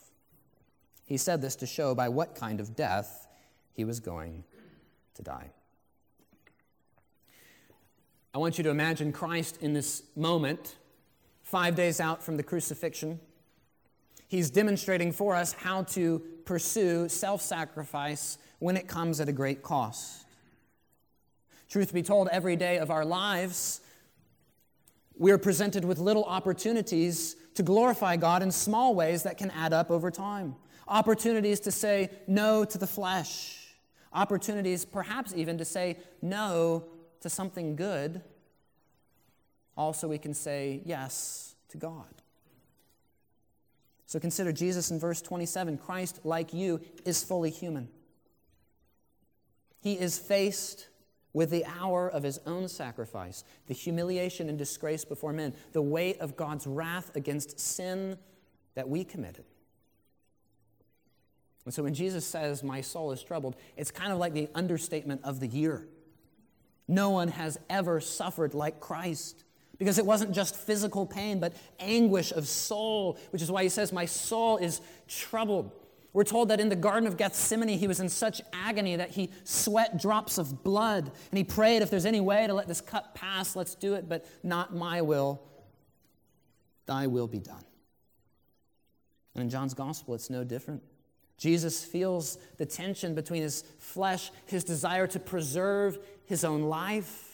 He 1.06 1.16
said 1.16 1.44
this 1.44 1.56
to 1.58 1.68
show 1.68 1.94
by 1.94 2.10
what 2.10 2.34
kind 2.34 2.60
of 2.60 2.76
death 2.76 3.28
he 3.74 3.86
was 3.86 4.00
going 4.00 4.46
to 5.14 5.22
die. 5.22 5.52
I 8.34 8.40
want 8.40 8.58
you 8.58 8.64
to 8.64 8.72
imagine 8.72 9.12
Christ 9.12 9.60
in 9.62 9.74
this 9.74 10.02
moment, 10.16 10.76
five 11.44 11.76
days 11.76 12.00
out 12.00 12.24
from 12.24 12.38
the 12.38 12.44
crucifixion. 12.44 13.20
He's 14.28 14.50
demonstrating 14.50 15.12
for 15.12 15.36
us 15.36 15.54
how 15.54 15.84
to 15.84 16.24
pursue 16.46 17.10
self 17.10 17.44
sacrifice 17.44 18.40
when 18.60 18.78
it 18.78 18.88
comes 18.88 19.20
at 19.20 19.28
a 19.28 19.34
great 19.34 19.64
cost. 19.64 20.26
Truth 21.70 21.94
be 21.94 22.02
told, 22.02 22.28
every 22.32 22.56
day 22.56 22.78
of 22.78 22.92
our 22.92 23.06
lives, 23.06 23.82
we 25.18 25.32
are 25.32 25.38
presented 25.38 25.84
with 25.86 26.00
little 26.00 26.24
opportunities 26.24 27.36
to 27.56 27.64
glorify 27.64 28.16
God 28.16 28.42
in 28.42 28.52
small 28.52 28.96
ways 28.96 29.24
that 29.24 29.38
can 29.38 29.52
add 29.52 29.74
up 29.74 29.92
over 29.92 30.10
time 30.10 30.56
opportunities 30.90 31.60
to 31.62 31.72
say 31.72 32.10
no 32.28 32.66
to 32.66 32.78
the 32.78 32.88
flesh, 32.88 33.76
opportunities 34.12 34.84
perhaps 34.84 35.34
even 35.36 35.58
to 35.58 35.64
say 35.64 35.98
no 36.22 36.84
to 37.22 37.30
something 37.30 37.76
good. 37.76 38.22
Also, 39.78 40.08
we 40.08 40.18
can 40.18 40.34
say 40.34 40.82
yes 40.84 41.56
to 41.70 41.78
God. 41.78 42.22
So 44.08 44.20
consider 44.20 44.52
Jesus 44.52 44.90
in 44.90 45.00
verse 45.00 45.22
27 45.22 45.78
Christ, 45.78 46.22
like 46.24 46.54
you, 46.54 46.82
is 47.06 47.24
fully 47.24 47.52
human. 47.52 47.88
He 49.82 49.94
is 49.94 50.18
faced 50.18 50.88
with 51.34 51.52
the 51.52 51.66
hour 51.66 52.10
of 52.10 52.24
his 52.24 52.40
own 52.46 52.68
sacrifice, 52.68 53.44
the 53.68 53.74
humiliation 53.74 54.50
and 54.50 54.58
disgrace 54.58 55.06
before 55.06 55.32
men, 55.32 55.54
the 55.74 55.82
weight 55.82 56.20
of 56.20 56.36
God's 56.36 56.66
wrath 56.66 57.16
against 57.16 57.60
sin 57.60 58.18
that 58.76 58.90
we 58.90 59.04
committed. 59.04 59.46
And 61.66 61.74
so 61.74 61.84
when 61.84 61.94
Jesus 61.94 62.26
says, 62.26 62.64
My 62.64 62.82
soul 62.82 63.12
is 63.12 63.22
troubled, 63.22 63.56
it's 63.78 63.92
kind 63.92 64.12
of 64.12 64.18
like 64.18 64.34
the 64.34 64.50
understatement 64.56 65.22
of 65.24 65.40
the 65.40 65.48
year. 65.48 65.88
No 66.88 67.12
one 67.12 67.28
has 67.28 67.60
ever 67.70 68.02
suffered 68.02 68.56
like 68.56 68.80
Christ 68.80 69.44
because 69.78 69.98
it 69.98 70.06
wasn't 70.06 70.32
just 70.32 70.56
physical 70.56 71.06
pain, 71.06 71.40
but 71.40 71.54
anguish 71.80 72.32
of 72.32 72.48
soul, 72.48 73.18
which 73.30 73.42
is 73.42 73.52
why 73.52 73.64
he 73.64 73.70
says, 73.70 73.94
My 73.94 74.06
soul 74.06 74.58
is 74.58 74.82
troubled. 75.08 75.72
We're 76.12 76.24
told 76.24 76.50
that 76.50 76.60
in 76.60 76.70
the 76.70 76.76
Garden 76.76 77.08
of 77.08 77.18
Gethsemane, 77.18 77.78
he 77.78 77.88
was 77.88 78.00
in 78.00 78.10
such 78.10 78.42
agony 78.52 78.96
that 78.96 79.12
he 79.12 79.30
sweat 79.44 80.02
drops 80.02 80.38
of 80.38 80.64
blood. 80.64 81.12
And 81.32 81.38
he 81.38 81.44
prayed, 81.44 81.82
If 81.82 81.92
there's 81.92 82.06
any 82.06 82.20
way 82.20 82.48
to 82.48 82.54
let 82.54 82.68
this 82.68 82.82
cup 82.82 83.14
pass, 83.14 83.56
let's 83.56 83.76
do 83.76 83.94
it, 83.94 84.10
but 84.10 84.26
not 84.44 84.76
my 84.76 85.02
will. 85.02 85.42
Thy 86.88 87.06
will 87.08 87.28
be 87.28 87.40
done. 87.40 87.64
And 89.36 89.44
in 89.44 89.50
John's 89.50 89.76
gospel, 89.76 90.16
it's 90.16 90.32
no 90.32 90.44
different. 90.44 90.82
Jesus 91.38 91.86
feels 91.86 92.38
the 92.58 92.66
tension 92.66 93.14
between 93.14 93.44
his 93.44 93.64
flesh, 93.78 94.32
his 94.48 94.64
desire 94.64 95.08
to 95.08 95.20
preserve 95.20 96.00
his 96.26 96.44
own 96.44 96.64
life, 96.64 97.26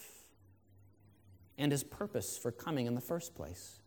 and 1.58 1.72
his 1.72 1.84
purpose 1.84 2.38
for 2.38 2.52
coming 2.52 2.86
in 2.86 2.94
the 2.94 3.02
first 3.02 3.36
place. 3.36 3.80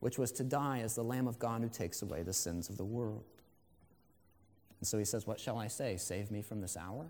which 0.00 0.16
was 0.16 0.30
to 0.30 0.44
die 0.44 0.78
as 0.78 0.94
the 0.94 1.02
Lamb 1.02 1.26
of 1.26 1.40
God 1.40 1.60
who 1.60 1.68
takes 1.68 2.02
away 2.02 2.22
the 2.22 2.32
sins 2.32 2.68
of 2.68 2.76
the 2.76 2.84
world. 2.84 3.24
And 4.80 4.86
so 4.86 4.98
he 4.98 5.04
says, 5.04 5.26
What 5.26 5.40
shall 5.40 5.58
I 5.58 5.68
say? 5.68 5.96
Save 5.96 6.30
me 6.30 6.42
from 6.42 6.60
this 6.60 6.76
hour? 6.76 7.06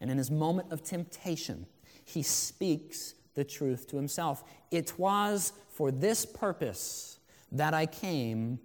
And 0.00 0.10
in 0.10 0.18
his 0.18 0.30
moment 0.30 0.72
of 0.72 0.82
temptation, 0.82 1.66
he 2.04 2.22
speaks 2.22 3.14
the 3.34 3.44
truth 3.44 3.86
to 3.88 3.96
himself. 3.96 4.42
It 4.70 4.98
was 4.98 5.52
for 5.68 5.90
this 5.90 6.24
purpose 6.24 7.18
that 7.52 7.74
I 7.74 7.86
came 7.86 8.58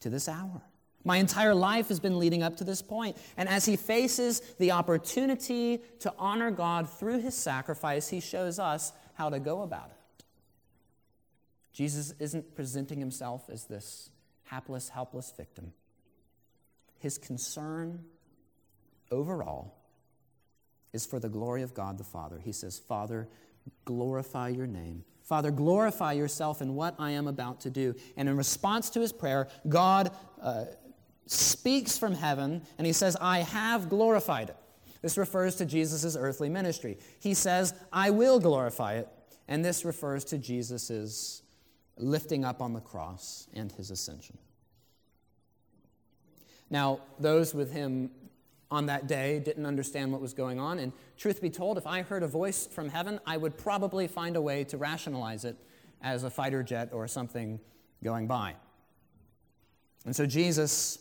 to 0.00 0.10
this 0.10 0.28
hour. 0.28 0.62
My 1.04 1.18
entire 1.18 1.54
life 1.54 1.88
has 1.88 2.00
been 2.00 2.18
leading 2.18 2.42
up 2.42 2.56
to 2.56 2.64
this 2.64 2.82
point. 2.82 3.16
And 3.36 3.48
as 3.48 3.64
he 3.64 3.76
faces 3.76 4.40
the 4.58 4.72
opportunity 4.72 5.80
to 6.00 6.12
honor 6.18 6.50
God 6.50 6.88
through 6.88 7.20
his 7.20 7.34
sacrifice, 7.34 8.08
he 8.08 8.20
shows 8.20 8.58
us 8.58 8.92
how 9.14 9.30
to 9.30 9.38
go 9.38 9.62
about 9.62 9.90
it. 9.90 10.24
Jesus 11.72 12.12
isn't 12.18 12.54
presenting 12.54 12.98
himself 12.98 13.48
as 13.48 13.64
this 13.64 14.10
hapless, 14.44 14.88
helpless 14.88 15.32
victim. 15.36 15.72
His 16.98 17.18
concern 17.18 18.04
overall 19.10 19.74
is 20.92 21.06
for 21.06 21.18
the 21.18 21.28
glory 21.28 21.62
of 21.62 21.74
God 21.74 21.98
the 21.98 22.04
Father. 22.04 22.38
He 22.38 22.52
says, 22.52 22.78
Father, 22.78 23.28
glorify 23.84 24.48
your 24.48 24.66
name. 24.66 25.04
Father, 25.22 25.50
glorify 25.50 26.12
yourself 26.12 26.62
in 26.62 26.74
what 26.74 26.94
I 26.98 27.10
am 27.10 27.28
about 27.28 27.60
to 27.60 27.70
do. 27.70 27.94
And 28.16 28.28
in 28.28 28.36
response 28.36 28.90
to 28.90 29.00
his 29.00 29.12
prayer, 29.12 29.48
God 29.68 30.10
uh, 30.40 30.64
speaks 31.26 31.98
from 31.98 32.14
heaven 32.14 32.62
and 32.78 32.86
he 32.86 32.94
says, 32.94 33.16
I 33.20 33.40
have 33.40 33.90
glorified 33.90 34.48
it. 34.48 34.56
This 35.02 35.18
refers 35.18 35.56
to 35.56 35.66
Jesus' 35.66 36.16
earthly 36.18 36.48
ministry. 36.48 36.98
He 37.20 37.34
says, 37.34 37.74
I 37.92 38.10
will 38.10 38.40
glorify 38.40 38.94
it. 38.94 39.08
And 39.46 39.64
this 39.64 39.84
refers 39.84 40.24
to 40.26 40.38
Jesus' 40.38 41.42
lifting 41.96 42.44
up 42.44 42.60
on 42.60 42.72
the 42.72 42.80
cross 42.80 43.46
and 43.54 43.70
his 43.72 43.90
ascension. 43.90 44.38
Now, 46.70 47.00
those 47.18 47.54
with 47.54 47.72
him 47.72 48.10
on 48.70 48.86
that 48.86 49.06
day 49.06 49.40
didn't 49.40 49.66
understand 49.66 50.12
what 50.12 50.20
was 50.20 50.34
going 50.34 50.58
on. 50.58 50.78
And 50.78 50.92
truth 51.16 51.40
be 51.40 51.50
told, 51.50 51.78
if 51.78 51.86
I 51.86 52.02
heard 52.02 52.22
a 52.22 52.28
voice 52.28 52.66
from 52.66 52.90
heaven, 52.90 53.18
I 53.26 53.36
would 53.36 53.56
probably 53.56 54.06
find 54.06 54.36
a 54.36 54.42
way 54.42 54.64
to 54.64 54.76
rationalize 54.76 55.44
it 55.44 55.56
as 56.02 56.24
a 56.24 56.30
fighter 56.30 56.62
jet 56.62 56.90
or 56.92 57.08
something 57.08 57.58
going 58.04 58.26
by. 58.26 58.54
And 60.04 60.14
so 60.14 60.26
Jesus 60.26 60.98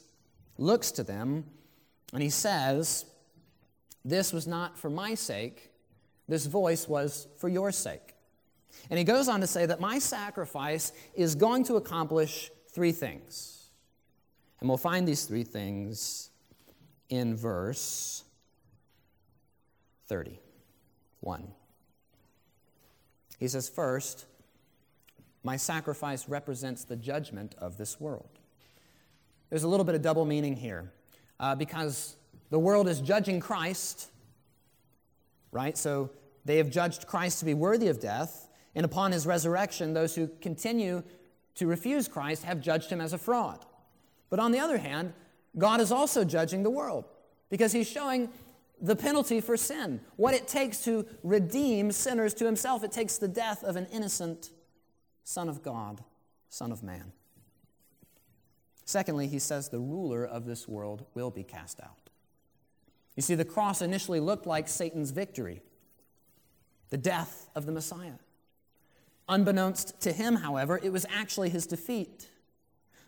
looks 0.57 0.91
to 0.91 1.03
them 1.03 1.45
and 2.13 2.23
he 2.23 2.29
says, 2.29 3.05
This 4.05 4.31
was 4.31 4.47
not 4.47 4.77
for 4.77 4.89
my 4.89 5.13
sake, 5.13 5.69
this 6.27 6.45
voice 6.45 6.87
was 6.87 7.27
for 7.37 7.49
your 7.49 7.71
sake. 7.71 8.15
And 8.89 8.97
he 8.97 9.03
goes 9.03 9.27
on 9.27 9.41
to 9.41 9.47
say 9.47 9.65
that 9.65 9.79
my 9.79 9.99
sacrifice 9.99 10.91
is 11.15 11.35
going 11.35 11.63
to 11.65 11.75
accomplish 11.75 12.51
three 12.69 12.91
things. 12.91 13.56
And 14.59 14.69
we'll 14.69 14.77
find 14.77 15.07
these 15.07 15.25
three 15.25 15.43
things 15.43 16.31
in 17.09 17.35
verse 17.35 18.23
31. 20.07 21.47
He 23.39 23.47
says, 23.47 23.69
First, 23.69 24.25
my 25.43 25.57
sacrifice 25.57 26.27
represents 26.27 26.83
the 26.83 26.95
judgment 26.95 27.55
of 27.57 27.77
this 27.77 27.99
world. 27.99 28.29
There's 29.49 29.63
a 29.63 29.67
little 29.67 29.85
bit 29.85 29.95
of 29.95 30.01
double 30.01 30.25
meaning 30.25 30.55
here 30.55 30.91
uh, 31.39 31.55
because 31.55 32.15
the 32.49 32.59
world 32.59 32.87
is 32.87 32.99
judging 32.99 33.39
Christ, 33.39 34.09
right? 35.51 35.77
So 35.77 36.09
they 36.45 36.57
have 36.57 36.69
judged 36.69 37.07
Christ 37.07 37.39
to 37.39 37.45
be 37.45 37.53
worthy 37.53 37.87
of 37.87 37.99
death, 37.99 38.49
and 38.75 38.85
upon 38.85 39.11
his 39.11 39.25
resurrection, 39.25 39.93
those 39.93 40.15
who 40.15 40.29
continue 40.41 41.03
to 41.55 41.67
refuse 41.67 42.07
Christ 42.07 42.43
have 42.43 42.61
judged 42.61 42.89
him 42.89 43.01
as 43.01 43.13
a 43.13 43.17
fraud. 43.17 43.65
But 44.29 44.39
on 44.39 44.51
the 44.51 44.59
other 44.59 44.77
hand, 44.77 45.13
God 45.57 45.79
is 45.81 45.91
also 45.91 46.23
judging 46.23 46.63
the 46.63 46.69
world 46.69 47.05
because 47.49 47.71
he's 47.71 47.89
showing 47.89 48.29
the 48.79 48.95
penalty 48.95 49.41
for 49.41 49.57
sin, 49.57 50.01
what 50.17 50.33
it 50.33 50.47
takes 50.47 50.83
to 50.83 51.05
redeem 51.23 51.91
sinners 51.91 52.33
to 52.35 52.45
himself. 52.45 52.83
It 52.83 52.91
takes 52.91 53.17
the 53.17 53.27
death 53.27 53.63
of 53.63 53.75
an 53.75 53.87
innocent 53.91 54.51
Son 55.23 55.49
of 55.49 55.63
God, 55.63 56.03
Son 56.49 56.71
of 56.71 56.83
Man. 56.83 57.11
Secondly, 58.85 59.27
he 59.27 59.39
says 59.39 59.69
the 59.69 59.79
ruler 59.79 60.23
of 60.23 60.45
this 60.45 60.67
world 60.67 61.05
will 61.13 61.31
be 61.31 61.43
cast 61.43 61.81
out. 61.81 62.09
You 63.15 63.23
see, 63.23 63.35
the 63.35 63.43
cross 63.43 63.81
initially 63.81 64.19
looked 64.19 64.45
like 64.45 64.67
Satan's 64.67 65.11
victory, 65.11 65.61
the 66.89 66.97
death 66.97 67.49
of 67.55 67.65
the 67.65 67.71
Messiah. 67.71 68.13
Unbeknownst 69.27 69.99
to 70.01 70.13
him, 70.13 70.37
however, 70.37 70.79
it 70.81 70.93
was 70.93 71.05
actually 71.09 71.49
his 71.49 71.65
defeat. 71.67 72.29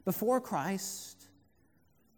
Before 0.09 0.41
Christ, 0.41 1.27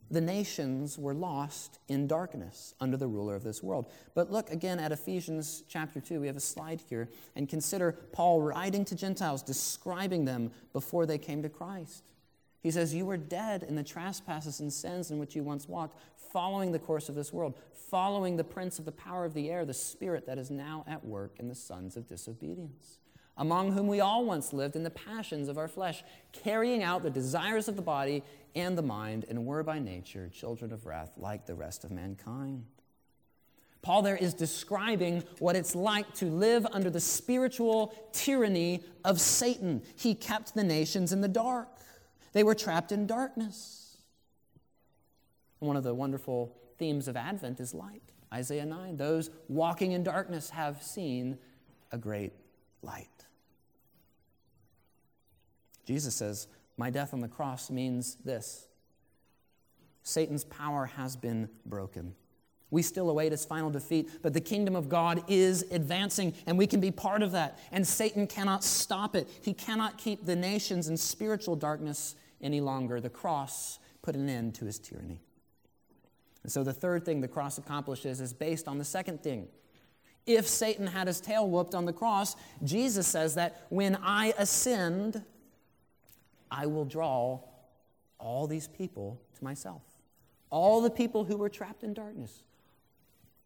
the 0.09 0.21
nations 0.21 0.97
were 0.97 1.13
lost 1.13 1.77
in 1.89 2.07
darkness 2.07 2.73
under 2.79 2.95
the 2.95 3.05
ruler 3.05 3.35
of 3.35 3.43
this 3.43 3.61
world. 3.61 3.91
But 4.15 4.31
look 4.31 4.49
again 4.49 4.79
at 4.79 4.93
Ephesians 4.93 5.63
chapter 5.67 5.99
2. 5.99 6.21
We 6.21 6.27
have 6.27 6.37
a 6.37 6.39
slide 6.39 6.79
here. 6.87 7.09
And 7.35 7.49
consider 7.49 7.91
Paul 8.13 8.43
writing 8.43 8.85
to 8.85 8.95
Gentiles, 8.95 9.43
describing 9.43 10.23
them 10.23 10.51
before 10.71 11.05
they 11.05 11.17
came 11.17 11.41
to 11.43 11.49
Christ. 11.49 12.13
He 12.61 12.71
says, 12.71 12.95
You 12.95 13.05
were 13.05 13.17
dead 13.17 13.63
in 13.63 13.75
the 13.75 13.83
trespasses 13.83 14.61
and 14.61 14.71
sins 14.71 15.11
in 15.11 15.19
which 15.19 15.35
you 15.35 15.43
once 15.43 15.67
walked, 15.67 15.99
following 16.31 16.71
the 16.71 16.79
course 16.79 17.09
of 17.09 17.15
this 17.15 17.33
world, 17.33 17.55
following 17.89 18.37
the 18.37 18.45
prince 18.45 18.79
of 18.79 18.85
the 18.85 18.93
power 18.93 19.25
of 19.25 19.33
the 19.33 19.49
air, 19.49 19.65
the 19.65 19.73
spirit 19.73 20.25
that 20.27 20.37
is 20.37 20.49
now 20.49 20.85
at 20.87 21.03
work 21.03 21.33
in 21.39 21.49
the 21.49 21.55
sons 21.55 21.97
of 21.97 22.07
disobedience, 22.07 22.99
among 23.37 23.71
whom 23.71 23.87
we 23.87 23.99
all 23.99 24.25
once 24.25 24.53
lived 24.53 24.75
in 24.75 24.83
the 24.83 24.89
passions 24.89 25.47
of 25.47 25.57
our 25.57 25.67
flesh, 25.67 26.03
carrying 26.31 26.83
out 26.83 27.03
the 27.03 27.09
desires 27.09 27.67
of 27.67 27.75
the 27.75 27.81
body 27.81 28.23
and 28.55 28.77
the 28.77 28.81
mind, 28.81 29.25
and 29.29 29.45
were 29.45 29.63
by 29.63 29.79
nature 29.79 30.29
children 30.29 30.71
of 30.73 30.85
wrath 30.85 31.11
like 31.17 31.45
the 31.45 31.55
rest 31.55 31.83
of 31.83 31.91
mankind. 31.91 32.65
Paul 33.81 34.03
there 34.03 34.15
is 34.15 34.33
describing 34.33 35.23
what 35.39 35.55
it's 35.55 35.73
like 35.73 36.13
to 36.15 36.25
live 36.25 36.67
under 36.71 36.89
the 36.89 36.99
spiritual 36.99 37.95
tyranny 38.11 38.83
of 39.03 39.19
Satan. 39.19 39.81
He 39.95 40.13
kept 40.13 40.53
the 40.53 40.63
nations 40.63 41.11
in 41.11 41.21
the 41.21 41.27
dark. 41.27 41.67
They 42.33 42.43
were 42.43 42.53
trapped 42.53 42.91
in 42.91 43.07
darkness. 43.07 43.97
One 45.59 45.75
of 45.75 45.83
the 45.83 45.93
wonderful 45.93 46.55
themes 46.77 47.07
of 47.07 47.17
Advent 47.17 47.59
is 47.59 47.73
light. 47.73 48.03
Isaiah 48.33 48.65
9 48.65 48.97
those 48.97 49.29
walking 49.47 49.91
in 49.91 50.03
darkness 50.03 50.49
have 50.51 50.81
seen 50.81 51.37
a 51.91 51.97
great 51.97 52.33
light. 52.81 53.20
Jesus 55.85 56.15
says, 56.15 56.47
My 56.77 56.89
death 56.89 57.13
on 57.13 57.21
the 57.21 57.27
cross 57.27 57.69
means 57.69 58.15
this 58.23 58.67
Satan's 60.03 60.43
power 60.43 60.85
has 60.85 61.15
been 61.15 61.49
broken. 61.65 62.15
We 62.71 62.81
still 62.81 63.09
await 63.09 63.33
his 63.33 63.43
final 63.43 63.69
defeat, 63.69 64.09
but 64.21 64.33
the 64.33 64.39
kingdom 64.39 64.77
of 64.77 64.87
God 64.87 65.23
is 65.27 65.63
advancing, 65.71 66.33
and 66.45 66.57
we 66.57 66.65
can 66.65 66.79
be 66.79 66.89
part 66.89 67.21
of 67.21 67.33
that. 67.33 67.59
And 67.71 67.85
Satan 67.85 68.27
cannot 68.27 68.63
stop 68.63 69.13
it. 69.13 69.29
He 69.41 69.53
cannot 69.53 69.97
keep 69.97 70.25
the 70.25 70.37
nations 70.37 70.87
in 70.87 70.95
spiritual 70.95 71.57
darkness 71.57 72.15
any 72.41 72.61
longer. 72.61 73.01
The 73.01 73.09
cross 73.09 73.77
put 74.01 74.15
an 74.15 74.29
end 74.29 74.55
to 74.55 74.65
his 74.65 74.79
tyranny. 74.79 75.19
And 76.43 76.51
so 76.51 76.63
the 76.63 76.73
third 76.73 77.05
thing 77.05 77.19
the 77.19 77.27
cross 77.27 77.57
accomplishes 77.57 78.21
is 78.21 78.33
based 78.33 78.69
on 78.69 78.77
the 78.77 78.85
second 78.85 79.21
thing. 79.21 79.49
If 80.25 80.47
Satan 80.47 80.87
had 80.87 81.07
his 81.07 81.19
tail 81.19 81.49
whooped 81.49 81.75
on 81.75 81.85
the 81.85 81.93
cross, 81.93 82.35
Jesus 82.63 83.05
says 83.05 83.35
that 83.35 83.65
when 83.69 83.97
I 83.97 84.33
ascend, 84.37 85.23
I 86.51 86.65
will 86.65 86.85
draw 86.85 87.39
all 88.19 88.45
these 88.45 88.67
people 88.67 89.19
to 89.37 89.43
myself. 89.43 89.81
All 90.49 90.81
the 90.81 90.91
people 90.91 91.23
who 91.23 91.37
were 91.37 91.49
trapped 91.49 91.83
in 91.83 91.93
darkness, 91.93 92.43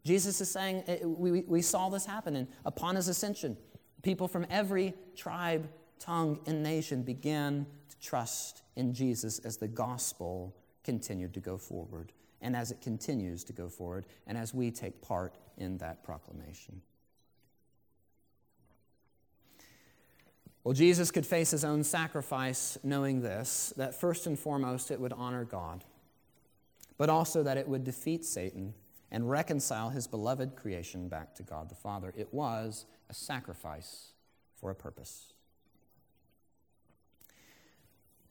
Jesus 0.04 0.40
is 0.40 0.50
saying, 0.50 0.82
eh, 0.86 1.04
we, 1.04 1.42
we 1.42 1.62
saw 1.62 1.88
this 1.88 2.04
happen, 2.04 2.36
and 2.36 2.48
upon 2.64 2.96
his 2.96 3.08
ascension, 3.08 3.56
people 4.02 4.28
from 4.28 4.46
every 4.50 4.92
tribe, 5.16 5.68
tongue, 5.98 6.40
and 6.46 6.62
nation 6.62 7.02
began 7.02 7.66
to 7.88 7.98
trust 8.00 8.62
in 8.74 8.92
Jesus 8.92 9.38
as 9.40 9.56
the 9.56 9.68
gospel 9.68 10.54
continued 10.84 11.32
to 11.34 11.40
go 11.40 11.56
forward, 11.56 12.12
and 12.40 12.54
as 12.54 12.70
it 12.70 12.80
continues 12.80 13.42
to 13.44 13.52
go 13.52 13.68
forward, 13.68 14.06
and 14.26 14.36
as 14.36 14.52
we 14.52 14.70
take 14.70 15.00
part 15.00 15.36
in 15.58 15.78
that 15.78 16.04
proclamation. 16.04 16.80
Well, 20.66 20.74
Jesus 20.74 21.12
could 21.12 21.24
face 21.24 21.52
his 21.52 21.64
own 21.64 21.84
sacrifice 21.84 22.76
knowing 22.82 23.22
this 23.22 23.72
that 23.76 23.94
first 23.94 24.26
and 24.26 24.36
foremost 24.36 24.90
it 24.90 24.98
would 24.98 25.12
honor 25.12 25.44
God, 25.44 25.84
but 26.98 27.08
also 27.08 27.44
that 27.44 27.56
it 27.56 27.68
would 27.68 27.84
defeat 27.84 28.24
Satan 28.24 28.74
and 29.12 29.30
reconcile 29.30 29.90
his 29.90 30.08
beloved 30.08 30.56
creation 30.56 31.06
back 31.06 31.36
to 31.36 31.44
God 31.44 31.68
the 31.68 31.76
Father. 31.76 32.12
It 32.16 32.34
was 32.34 32.84
a 33.08 33.14
sacrifice 33.14 34.08
for 34.56 34.72
a 34.72 34.74
purpose. 34.74 35.34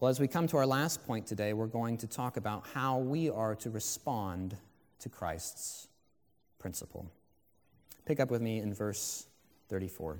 Well, 0.02 0.10
as 0.10 0.19
we 0.19 0.28
come 0.28 0.48
to 0.48 0.58
our 0.58 0.67
last 0.67 1.08
point 1.08 1.28
today, 1.28 1.54
we're 1.54 1.67
going 1.67 1.95
to 2.00 2.08
talk 2.08 2.36
about 2.36 2.67
how 2.74 2.98
we 2.98 3.30
are 3.30 3.56
to 3.56 3.69
respond 3.69 4.58
to 5.00 5.08
Christ's 5.08 5.88
principle. 6.60 7.10
Pick 8.06 8.19
up 8.19 8.30
with 8.30 8.41
me 8.41 8.60
in 8.60 8.74
verse 8.74 9.26
34. 9.69 10.19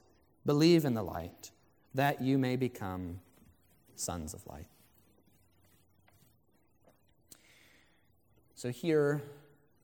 believe 0.45 0.85
in 0.85 0.93
the 0.93 1.03
light, 1.03 1.51
that 1.93 2.21
you 2.21 2.37
may 2.37 2.55
become 2.55 3.19
sons 3.95 4.33
of 4.33 4.45
light. 4.47 4.67
So, 8.55 8.69
here 8.69 9.21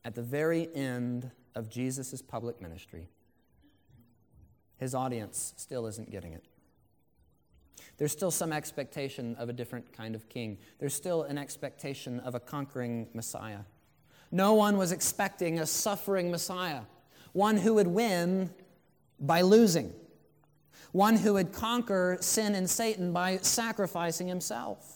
at 0.05 0.15
the 0.15 0.21
very 0.21 0.69
end 0.75 1.31
of 1.55 1.69
Jesus' 1.69 2.21
public 2.21 2.61
ministry, 2.61 3.07
his 4.77 4.93
audience 4.93 5.53
still 5.57 5.87
isn't 5.87 6.11
getting 6.11 6.33
it. 6.33 6.45
There's 7.97 8.11
still 8.11 8.29
some 8.29 8.53
expectation 8.53 9.35
of 9.35 9.49
a 9.49 9.53
different 9.53 9.91
kind 9.91 10.13
of 10.13 10.29
king. 10.29 10.59
There's 10.79 10.93
still 10.93 11.23
an 11.23 11.37
expectation 11.37 12.19
of 12.19 12.35
a 12.35 12.39
conquering 12.39 13.07
Messiah. 13.13 13.61
No 14.31 14.53
one 14.53 14.77
was 14.77 14.91
expecting 14.91 15.59
a 15.59 15.65
suffering 15.65 16.29
Messiah, 16.29 16.81
one 17.33 17.57
who 17.57 17.73
would 17.73 17.87
win 17.87 18.51
by 19.19 19.41
losing, 19.41 19.93
one 20.97 21.15
who 21.15 21.33
would 21.33 21.53
conquer 21.53 22.17
sin 22.21 22.55
and 22.55 22.67
Satan 22.67 23.13
by 23.13 23.37
sacrificing 23.37 24.27
himself. 24.27 24.95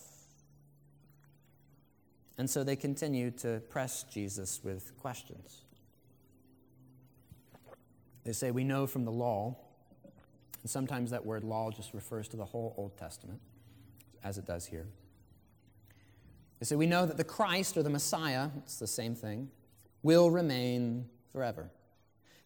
And 2.40 2.50
so 2.50 2.64
they 2.64 2.76
continue 2.76 3.30
to 3.32 3.62
press 3.70 4.02
Jesus 4.12 4.62
with 4.64 4.98
questions. 4.98 5.62
They 8.24 8.34
say, 8.34 8.50
We 8.50 8.64
know 8.64 8.88
from 8.88 9.06
the 9.06 9.12
law, 9.12 9.56
and 10.64 10.72
sometimes 10.72 11.12
that 11.12 11.24
word 11.24 11.44
law 11.44 11.70
just 11.70 11.94
refers 11.94 12.28
to 12.30 12.38
the 12.38 12.46
whole 12.46 12.74
Old 12.78 12.98
Testament, 12.98 13.40
as 14.24 14.40
it 14.40 14.48
does 14.48 14.66
here. 14.66 14.88
They 16.60 16.66
say, 16.66 16.76
We 16.76 16.88
know 16.88 17.06
that 17.06 17.18
the 17.18 17.24
Christ 17.24 17.78
or 17.78 17.84
the 17.84 17.92
Messiah, 17.92 18.50
it's 18.58 18.80
the 18.80 18.88
same 18.88 19.14
thing, 19.14 19.52
will 20.02 20.32
remain 20.32 21.06
forever. 21.32 21.70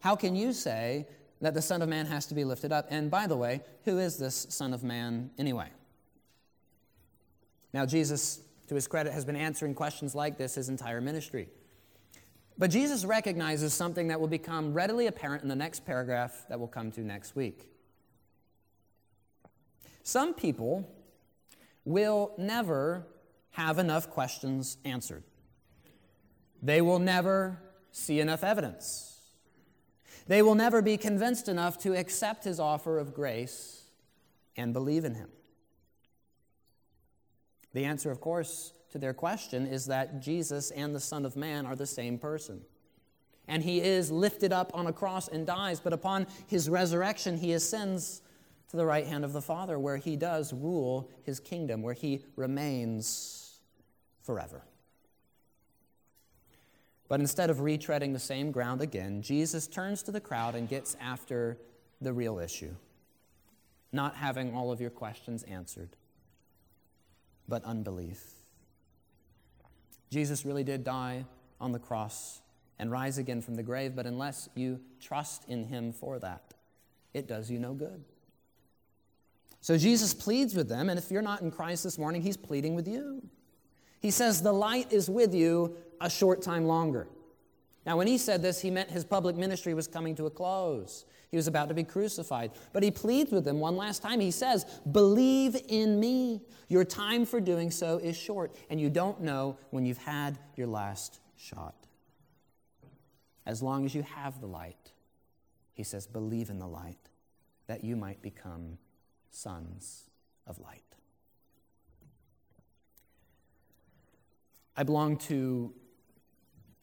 How 0.02 0.18
can 0.18 0.36
you 0.36 0.52
say 0.52 1.08
that 1.46 1.54
the 1.54 1.62
Son 1.62 1.84
of 1.84 1.88
Man 1.88 2.08
has 2.08 2.26
to 2.26 2.34
be 2.34 2.44
lifted 2.44 2.72
up? 2.72 2.88
And 2.90 3.12
by 3.12 3.28
the 3.28 3.38
way, 3.38 3.62
who 3.84 4.00
is 4.00 4.18
this 4.18 4.48
Son 4.50 4.74
of 4.74 4.84
Man 4.84 5.30
anyway? 5.38 5.68
Now, 7.72 7.86
Jesus, 7.86 8.40
to 8.68 8.74
his 8.74 8.88
credit, 8.88 9.14
has 9.14 9.26
been 9.26 9.36
answering 9.36 9.76
questions 9.76 10.16
like 10.16 10.40
this 10.40 10.56
his 10.56 10.70
entire 10.70 11.02
ministry. 11.02 11.50
But 12.58 12.72
Jesus 12.72 13.06
recognizes 13.06 13.76
something 13.76 14.08
that 14.08 14.20
will 14.20 14.28
become 14.28 14.74
readily 14.74 15.06
apparent 15.06 15.44
in 15.44 15.48
the 15.48 15.56
next 15.56 15.86
paragraph 15.86 16.46
that 16.50 16.58
we'll 16.58 16.68
come 16.68 16.92
to 16.94 17.02
next 17.02 17.36
week. 17.36 17.70
Some 20.02 20.34
people 20.34 20.90
will 21.84 22.34
never 22.40 23.06
have 23.52 23.78
enough 23.78 24.10
questions 24.10 24.78
answered. 24.84 25.22
They 26.64 26.82
will 26.82 26.98
never 26.98 27.62
see 27.92 28.20
enough 28.20 28.44
evidence. 28.44 29.15
They 30.28 30.42
will 30.42 30.56
never 30.56 30.82
be 30.82 30.98
convinced 30.98 31.48
enough 31.48 31.78
to 31.80 31.96
accept 31.96 32.44
his 32.44 32.60
offer 32.60 32.98
of 32.98 33.14
grace 33.14 33.84
and 34.58 34.74
believe 34.74 35.06
in 35.06 35.14
him. 35.14 35.30
The 37.74 37.86
answer, 37.86 38.10
of 38.10 38.22
course, 38.22 38.74
to 38.92 38.98
their 38.98 39.14
question 39.14 39.68
is 39.68 39.86
that 39.88 40.22
Jesus 40.22 40.72
and 40.72 40.96
the 40.96 41.00
Son 41.00 41.26
of 41.26 41.36
Man 41.36 41.66
are 41.66 41.76
the 41.76 41.86
same 41.86 42.18
person. 42.18 42.62
And 43.48 43.62
he 43.62 43.82
is 43.82 44.12
lifted 44.12 44.52
up 44.52 44.72
on 44.74 44.88
a 44.88 44.94
cross 44.94 45.28
and 45.28 45.46
dies, 45.46 45.80
but 45.80 45.94
upon 45.94 46.26
his 46.48 46.70
resurrection, 46.70 47.38
he 47.38 47.54
ascends 47.54 48.22
to 48.70 48.78
the 48.78 48.86
right 48.86 49.06
hand 49.06 49.24
of 49.24 49.34
the 49.34 49.42
Father, 49.42 49.78
where 49.78 49.98
he 49.98 50.16
does 50.16 50.54
rule 50.54 51.12
his 51.24 51.40
kingdom, 51.40 51.84
where 51.84 51.94
he 51.94 52.24
remains 52.36 53.60
forever. 54.24 54.64
But 57.08 57.20
instead 57.20 57.50
of 57.50 57.58
retreading 57.58 58.14
the 58.14 58.20
same 58.20 58.52
ground 58.52 58.82
again, 58.82 59.22
Jesus 59.22 59.68
turns 59.68 60.02
to 60.04 60.12
the 60.12 60.22
crowd 60.22 60.56
and 60.56 60.68
gets 60.68 60.96
after 61.00 61.58
the 62.02 62.14
real 62.14 62.40
issue 62.40 62.76
not 63.96 64.16
having 64.16 64.54
all 64.54 64.72
of 64.72 64.82
your 64.82 64.90
questions 64.90 65.44
answered, 65.44 65.96
but 67.48 67.64
unbelief. 67.64 68.24
Jesus 70.12 70.46
really 70.46 70.64
did 70.64 70.84
die 70.84 71.26
on 71.60 71.72
the 71.72 71.80
cross 71.80 72.42
and 72.78 72.92
rise 72.92 73.18
again 73.18 73.42
from 73.42 73.56
the 73.56 73.64
grave, 73.64 73.96
but 73.96 74.06
unless 74.06 74.50
you 74.54 74.82
trust 75.00 75.46
in 75.48 75.64
him 75.64 75.94
for 75.94 76.20
that, 76.20 76.54
it 77.14 77.28
does 77.28 77.50
you 77.50 77.58
no 77.58 77.74
good. 77.74 78.04
So 79.62 79.78
Jesus 79.78 80.14
pleads 80.14 80.54
with 80.54 80.68
them, 80.70 80.90
and 80.90 81.00
if 81.00 81.10
you're 81.10 81.22
not 81.22 81.42
in 81.42 81.50
Christ 81.50 81.84
this 81.86 81.98
morning, 81.98 82.22
he's 82.22 82.38
pleading 82.38 82.76
with 82.76 82.88
you. 82.88 83.24
He 84.00 84.12
says, 84.12 84.42
The 84.42 84.52
light 84.52 84.92
is 84.92 85.10
with 85.10 85.34
you 85.34 85.78
a 86.02 86.10
short 86.10 86.42
time 86.42 86.66
longer. 86.66 87.08
Now, 87.86 87.98
when 87.98 88.08
he 88.08 88.18
said 88.18 88.42
this, 88.42 88.62
he 88.62 88.72
meant 88.72 88.90
his 88.90 89.06
public 89.06 89.36
ministry 89.36 89.74
was 89.74 89.88
coming 89.88 90.16
to 90.16 90.26
a 90.26 90.30
close. 90.30 91.06
He 91.30 91.38
was 91.38 91.48
about 91.48 91.68
to 91.68 91.76
be 91.76 91.84
crucified. 91.84 92.52
But 92.74 92.82
he 92.82 92.90
pleads 92.90 93.32
with 93.32 93.46
them 93.46 93.60
one 93.60 93.78
last 93.78 94.02
time. 94.02 94.20
He 94.20 94.32
says, 94.32 94.66
Believe 94.92 95.56
in 95.68 96.00
me. 96.00 96.42
Your 96.68 96.84
time 96.84 97.26
for 97.26 97.40
doing 97.40 97.70
so 97.70 97.98
is 97.98 98.18
short, 98.18 98.56
and 98.70 98.82
you 98.82 98.90
don't 98.90 99.22
know 99.22 99.58
when 99.70 99.86
you've 99.86 100.00
had 100.00 100.40
your 100.56 100.68
last 100.68 101.20
shot. 101.36 101.76
As 103.46 103.62
long 103.62 103.86
as 103.86 103.94
you 103.94 104.02
have 104.02 104.42
the 104.42 104.48
light, 104.48 104.92
he 105.74 105.84
says, 105.84 106.08
Believe 106.08 106.50
in 106.50 106.58
the 106.58 106.68
light, 106.68 107.10
that 107.68 107.84
you 107.84 107.96
might 107.96 108.22
become 108.24 108.80
sons 109.30 110.10
of 110.48 110.58
light. 110.60 110.82
I 114.76 114.84
belong 114.84 115.18
to 115.18 115.74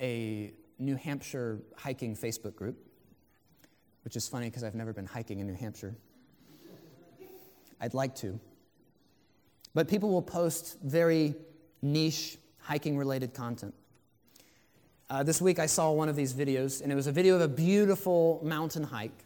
a 0.03 0.53
New 0.79 0.97
Hampshire 0.97 1.61
hiking 1.77 2.17
Facebook 2.17 2.57
group, 2.57 2.77
which 4.05 4.17
is 4.17 4.29
funny 4.29 4.51
because 4.51 4.65
I've 4.65 4.75
never 4.75 4.93
been 4.93 5.07
hiking 5.07 5.41
in 5.41 5.47
New 5.47 5.55
Hampshire. 5.55 5.95
I'd 7.81 7.95
like 7.95 8.15
to. 8.17 8.39
But 9.75 9.89
people 9.89 10.11
will 10.11 10.23
post 10.23 10.79
very 10.83 11.35
niche 11.81 12.37
hiking 12.59 12.99
related 12.99 13.33
content. 13.33 13.75
Uh, 15.09 15.23
this 15.23 15.41
week 15.41 15.59
I 15.59 15.67
saw 15.67 15.91
one 15.93 16.09
of 16.09 16.17
these 16.17 16.35
videos, 16.35 16.83
and 16.83 16.91
it 16.91 16.95
was 16.95 17.07
a 17.07 17.13
video 17.13 17.37
of 17.37 17.41
a 17.41 17.49
beautiful 17.49 18.41
mountain 18.43 18.83
hike 18.83 19.25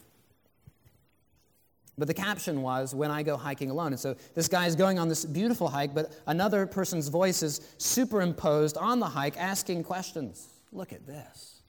but 1.99 2.09
the 2.09 2.15
caption 2.15 2.63
was, 2.63 2.95
When 2.95 3.11
I 3.11 3.23
go 3.23 3.37
hiking 3.37 3.71
alone. 3.71 3.93
And 3.93 4.01
so 4.01 4.17
this 4.35 4.49
guy 4.49 4.67
is 4.67 4.77
going 4.77 4.99
on 4.99 5.09
this 5.09 5.25
beautiful 5.25 5.69
hike, 5.69 5.95
but 5.95 6.13
another 6.27 6.67
person's 6.67 7.09
voice 7.09 7.43
is 7.43 7.61
superimposed 7.79 8.77
on 8.77 9.01
the 9.01 9.07
hike 9.07 9.37
asking 9.39 9.85
questions. 9.85 10.49
Look 10.73 10.93
at 10.93 11.07
this. 11.07 11.63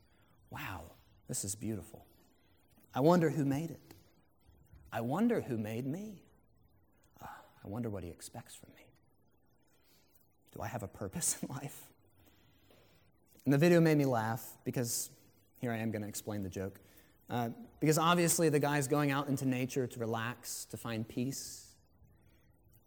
Wow, 0.49 0.91
this 1.27 1.43
is 1.43 1.55
beautiful. 1.55 2.05
I 2.93 2.99
wonder 2.99 3.29
who 3.29 3.45
made 3.45 3.71
it. 3.71 3.93
I 4.91 5.01
wonder 5.01 5.41
who 5.41 5.57
made 5.57 5.85
me. 5.85 6.23
Uh, 7.21 7.27
I 7.63 7.67
wonder 7.67 7.89
what 7.89 8.03
he 8.03 8.09
expects 8.09 8.55
from 8.55 8.69
me. 8.75 8.85
Do 10.53 10.61
I 10.61 10.67
have 10.67 10.83
a 10.83 10.87
purpose 10.87 11.37
in 11.43 11.49
life? 11.49 11.81
And 13.45 13.53
the 13.53 13.57
video 13.57 13.79
made 13.79 13.97
me 13.97 14.05
laugh 14.05 14.43
because 14.63 15.09
here 15.59 15.71
I 15.71 15.77
am 15.77 15.91
going 15.91 16.01
to 16.01 16.07
explain 16.07 16.43
the 16.43 16.49
joke. 16.49 16.79
Uh, 17.29 17.49
because 17.79 17.97
obviously 17.97 18.49
the 18.49 18.59
guy's 18.59 18.87
going 18.87 19.11
out 19.11 19.27
into 19.27 19.45
nature 19.45 19.85
to 19.85 19.99
relax, 19.99 20.65
to 20.65 20.77
find 20.77 21.07
peace. 21.07 21.75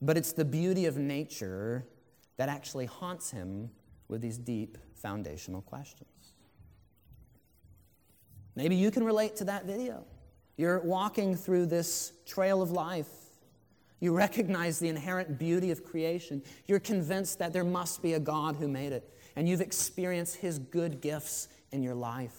But 0.01 0.17
it's 0.17 0.33
the 0.33 0.45
beauty 0.45 0.87
of 0.87 0.97
nature 0.97 1.87
that 2.39 2.49
actually 2.49 2.87
haunts 2.87 3.31
him 3.31 3.71
with 4.11 4.21
these 4.21 4.39
deep 4.39 4.77
foundational 4.95 5.63
questions. 5.63 6.09
Maybe 8.57 8.77
you 8.77 8.91
can 8.91 9.05
relate 9.05 9.37
to 9.37 9.45
that 9.45 9.65
video. 9.65 10.05
You're 10.57 10.81
walking 10.81 11.37
through 11.37 11.67
this 11.67 12.13
trail 12.27 12.61
of 12.61 12.71
life. 12.71 13.09
You 14.01 14.15
recognize 14.15 14.79
the 14.79 14.89
inherent 14.89 15.39
beauty 15.39 15.71
of 15.71 15.85
creation. 15.85 16.43
You're 16.67 16.81
convinced 16.81 17.39
that 17.39 17.53
there 17.53 17.65
must 17.65 18.03
be 18.03 18.15
a 18.15 18.21
God 18.21 18.57
who 18.57 18.69
made 18.69 18.93
it. 18.93 19.09
And 19.37 19.49
you've 19.49 19.61
experienced 19.61 20.37
his 20.37 20.59
good 20.59 21.01
gifts 21.01 21.49
in 21.71 21.83
your 21.83 21.95
life, 21.95 22.37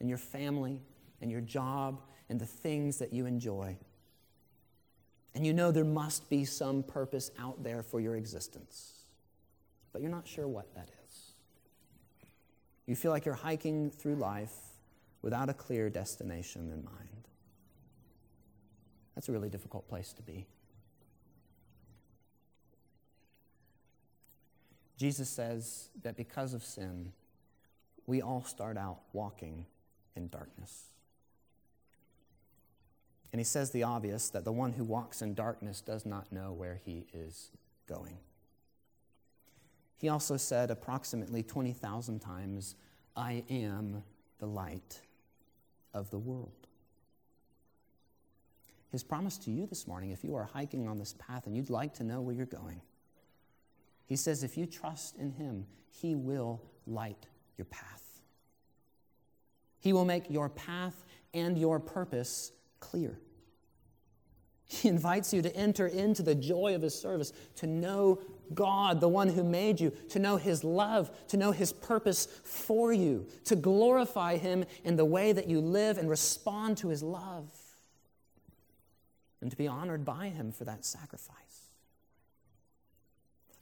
in 0.00 0.08
your 0.08 0.18
family, 0.18 0.82
and 1.20 1.30
your 1.30 1.40
job 1.40 2.00
and 2.28 2.40
the 2.40 2.46
things 2.46 2.98
that 2.98 3.12
you 3.12 3.26
enjoy. 3.26 3.76
And 5.34 5.46
you 5.46 5.52
know 5.52 5.70
there 5.70 5.84
must 5.84 6.28
be 6.28 6.44
some 6.44 6.82
purpose 6.82 7.30
out 7.38 7.62
there 7.62 7.82
for 7.82 8.00
your 8.00 8.16
existence, 8.16 8.93
but 9.94 10.02
you're 10.02 10.10
not 10.10 10.26
sure 10.26 10.48
what 10.48 10.74
that 10.74 10.90
is. 11.06 11.20
You 12.84 12.96
feel 12.96 13.12
like 13.12 13.24
you're 13.24 13.34
hiking 13.34 13.90
through 13.90 14.16
life 14.16 14.52
without 15.22 15.48
a 15.48 15.54
clear 15.54 15.88
destination 15.88 16.62
in 16.72 16.84
mind. 16.84 17.28
That's 19.14 19.28
a 19.28 19.32
really 19.32 19.48
difficult 19.48 19.88
place 19.88 20.12
to 20.14 20.22
be. 20.22 20.46
Jesus 24.98 25.28
says 25.28 25.90
that 26.02 26.16
because 26.16 26.54
of 26.54 26.64
sin, 26.64 27.12
we 28.06 28.20
all 28.20 28.42
start 28.44 28.76
out 28.76 28.98
walking 29.12 29.64
in 30.16 30.26
darkness. 30.26 30.86
And 33.32 33.38
he 33.38 33.44
says 33.44 33.70
the 33.70 33.84
obvious 33.84 34.28
that 34.30 34.44
the 34.44 34.52
one 34.52 34.72
who 34.72 34.82
walks 34.82 35.22
in 35.22 35.34
darkness 35.34 35.80
does 35.80 36.04
not 36.04 36.32
know 36.32 36.52
where 36.52 36.80
he 36.84 37.06
is 37.14 37.50
going. 37.88 38.18
He 40.04 40.10
also 40.10 40.36
said 40.36 40.70
approximately 40.70 41.42
20,000 41.42 42.18
times, 42.18 42.74
I 43.16 43.42
am 43.48 44.02
the 44.38 44.44
light 44.44 45.00
of 45.94 46.10
the 46.10 46.18
world. 46.18 46.68
His 48.92 49.02
promise 49.02 49.38
to 49.38 49.50
you 49.50 49.64
this 49.66 49.88
morning, 49.88 50.10
if 50.10 50.22
you 50.22 50.34
are 50.36 50.44
hiking 50.44 50.88
on 50.88 50.98
this 50.98 51.14
path 51.14 51.46
and 51.46 51.56
you'd 51.56 51.70
like 51.70 51.94
to 51.94 52.04
know 52.04 52.20
where 52.20 52.34
you're 52.34 52.44
going, 52.44 52.82
he 54.04 54.14
says, 54.14 54.42
if 54.44 54.58
you 54.58 54.66
trust 54.66 55.16
in 55.16 55.32
him, 55.32 55.64
he 55.88 56.14
will 56.14 56.60
light 56.86 57.26
your 57.56 57.64
path. 57.64 58.20
He 59.80 59.94
will 59.94 60.04
make 60.04 60.28
your 60.28 60.50
path 60.50 61.02
and 61.32 61.56
your 61.56 61.80
purpose 61.80 62.52
clear. 62.78 63.18
He 64.66 64.88
invites 64.88 65.32
you 65.32 65.42
to 65.42 65.54
enter 65.54 65.86
into 65.86 66.22
the 66.22 66.34
joy 66.34 66.74
of 66.74 66.82
his 66.82 66.98
service, 66.98 67.32
to 67.56 67.66
know 67.66 68.20
God, 68.54 69.00
the 69.00 69.08
one 69.08 69.28
who 69.28 69.44
made 69.44 69.80
you, 69.80 69.90
to 70.10 70.18
know 70.18 70.36
his 70.36 70.64
love, 70.64 71.10
to 71.28 71.36
know 71.36 71.52
his 71.52 71.72
purpose 71.72 72.26
for 72.26 72.92
you, 72.92 73.26
to 73.44 73.56
glorify 73.56 74.36
him 74.36 74.64
in 74.84 74.96
the 74.96 75.04
way 75.04 75.32
that 75.32 75.48
you 75.48 75.60
live 75.60 75.98
and 75.98 76.08
respond 76.08 76.78
to 76.78 76.88
his 76.88 77.02
love, 77.02 77.48
and 79.40 79.50
to 79.50 79.56
be 79.56 79.68
honored 79.68 80.04
by 80.04 80.28
him 80.28 80.50
for 80.50 80.64
that 80.64 80.84
sacrifice. 80.84 81.68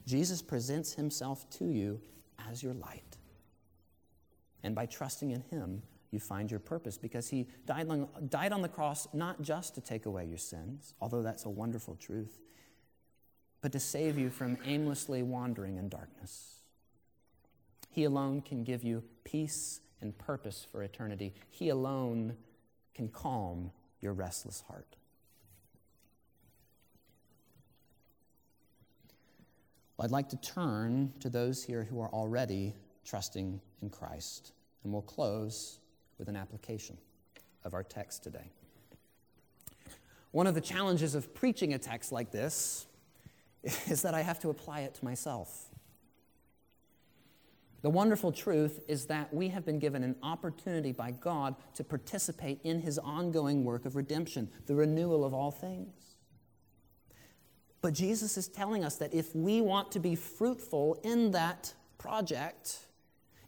Jesus 0.05 0.41
presents 0.41 0.93
himself 0.93 1.49
to 1.51 1.65
you 1.65 2.01
as 2.49 2.63
your 2.63 2.73
light. 2.73 3.17
And 4.63 4.75
by 4.75 4.85
trusting 4.85 5.31
in 5.31 5.41
him, 5.41 5.81
you 6.13 6.19
find 6.19 6.49
your 6.49 6.59
purpose 6.59 6.97
because 6.97 7.29
he 7.29 7.47
died 7.65 7.89
on, 7.89 8.07
died 8.29 8.51
on 8.51 8.61
the 8.61 8.69
cross 8.69 9.07
not 9.13 9.41
just 9.41 9.75
to 9.75 9.81
take 9.81 10.05
away 10.05 10.25
your 10.25 10.37
sins, 10.37 10.93
although 11.01 11.21
that's 11.21 11.45
a 11.45 11.49
wonderful 11.49 11.95
truth, 11.95 12.39
but 13.61 13.71
to 13.71 13.79
save 13.79 14.17
you 14.17 14.29
from 14.29 14.57
aimlessly 14.65 15.23
wandering 15.23 15.77
in 15.77 15.89
darkness. 15.89 16.59
He 17.89 18.03
alone 18.03 18.41
can 18.41 18.63
give 18.63 18.83
you 18.83 19.03
peace 19.23 19.81
and 20.01 20.17
purpose 20.17 20.65
for 20.71 20.83
eternity. 20.83 21.33
He 21.49 21.69
alone 21.69 22.35
can 22.93 23.07
calm 23.07 23.71
your 24.01 24.13
restless 24.13 24.63
heart. 24.67 24.95
Well, 29.97 30.05
I'd 30.05 30.11
like 30.11 30.29
to 30.29 30.37
turn 30.37 31.13
to 31.19 31.29
those 31.29 31.63
here 31.63 31.83
who 31.83 32.01
are 32.01 32.09
already 32.09 32.73
trusting 33.05 33.61
in 33.81 33.89
Christ. 33.89 34.51
And 34.83 34.91
we'll 34.91 35.01
close 35.01 35.79
with 36.17 36.29
an 36.29 36.35
application 36.35 36.97
of 37.63 37.73
our 37.73 37.83
text 37.83 38.23
today. 38.23 38.51
One 40.31 40.47
of 40.47 40.55
the 40.55 40.61
challenges 40.61 41.15
of 41.15 41.33
preaching 41.33 41.73
a 41.73 41.77
text 41.77 42.11
like 42.11 42.31
this 42.31 42.87
is 43.63 44.01
that 44.01 44.13
I 44.13 44.21
have 44.21 44.39
to 44.41 44.49
apply 44.49 44.81
it 44.81 44.95
to 44.95 45.05
myself. 45.05 45.69
The 47.83 47.89
wonderful 47.89 48.31
truth 48.31 48.79
is 48.87 49.05
that 49.07 49.33
we 49.33 49.49
have 49.49 49.65
been 49.65 49.77
given 49.77 50.03
an 50.03 50.15
opportunity 50.23 50.93
by 50.93 51.11
God 51.11 51.55
to 51.75 51.83
participate 51.83 52.61
in 52.63 52.79
His 52.79 52.97
ongoing 52.97 53.65
work 53.65 53.85
of 53.85 53.97
redemption, 53.97 54.49
the 54.67 54.75
renewal 54.75 55.25
of 55.25 55.33
all 55.33 55.51
things. 55.51 56.15
But 57.81 57.93
Jesus 57.93 58.37
is 58.37 58.47
telling 58.47 58.85
us 58.85 58.95
that 58.95 59.13
if 59.13 59.35
we 59.35 59.59
want 59.59 59.91
to 59.91 59.99
be 59.99 60.15
fruitful 60.15 60.97
in 61.03 61.31
that 61.31 61.73
project, 61.97 62.79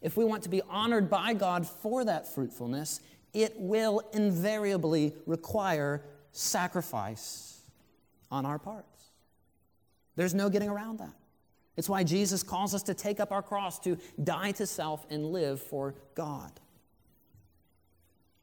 if 0.00 0.16
we 0.16 0.24
want 0.24 0.42
to 0.44 0.48
be 0.48 0.62
honored 0.68 1.08
by 1.10 1.34
God 1.34 1.66
for 1.66 2.04
that 2.04 2.32
fruitfulness, 2.32 3.00
it 3.32 3.54
will 3.56 4.02
invariably 4.12 5.14
require 5.26 6.02
sacrifice 6.32 7.60
on 8.30 8.46
our 8.46 8.58
parts. 8.58 9.10
There's 10.16 10.34
no 10.34 10.48
getting 10.48 10.68
around 10.68 10.98
that. 10.98 11.14
It's 11.76 11.88
why 11.88 12.04
Jesus 12.04 12.42
calls 12.42 12.74
us 12.74 12.82
to 12.84 12.94
take 12.94 13.20
up 13.20 13.32
our 13.32 13.42
cross, 13.42 13.78
to 13.80 13.98
die 14.22 14.52
to 14.52 14.66
self 14.66 15.06
and 15.10 15.26
live 15.26 15.60
for 15.60 15.94
God. 16.14 16.52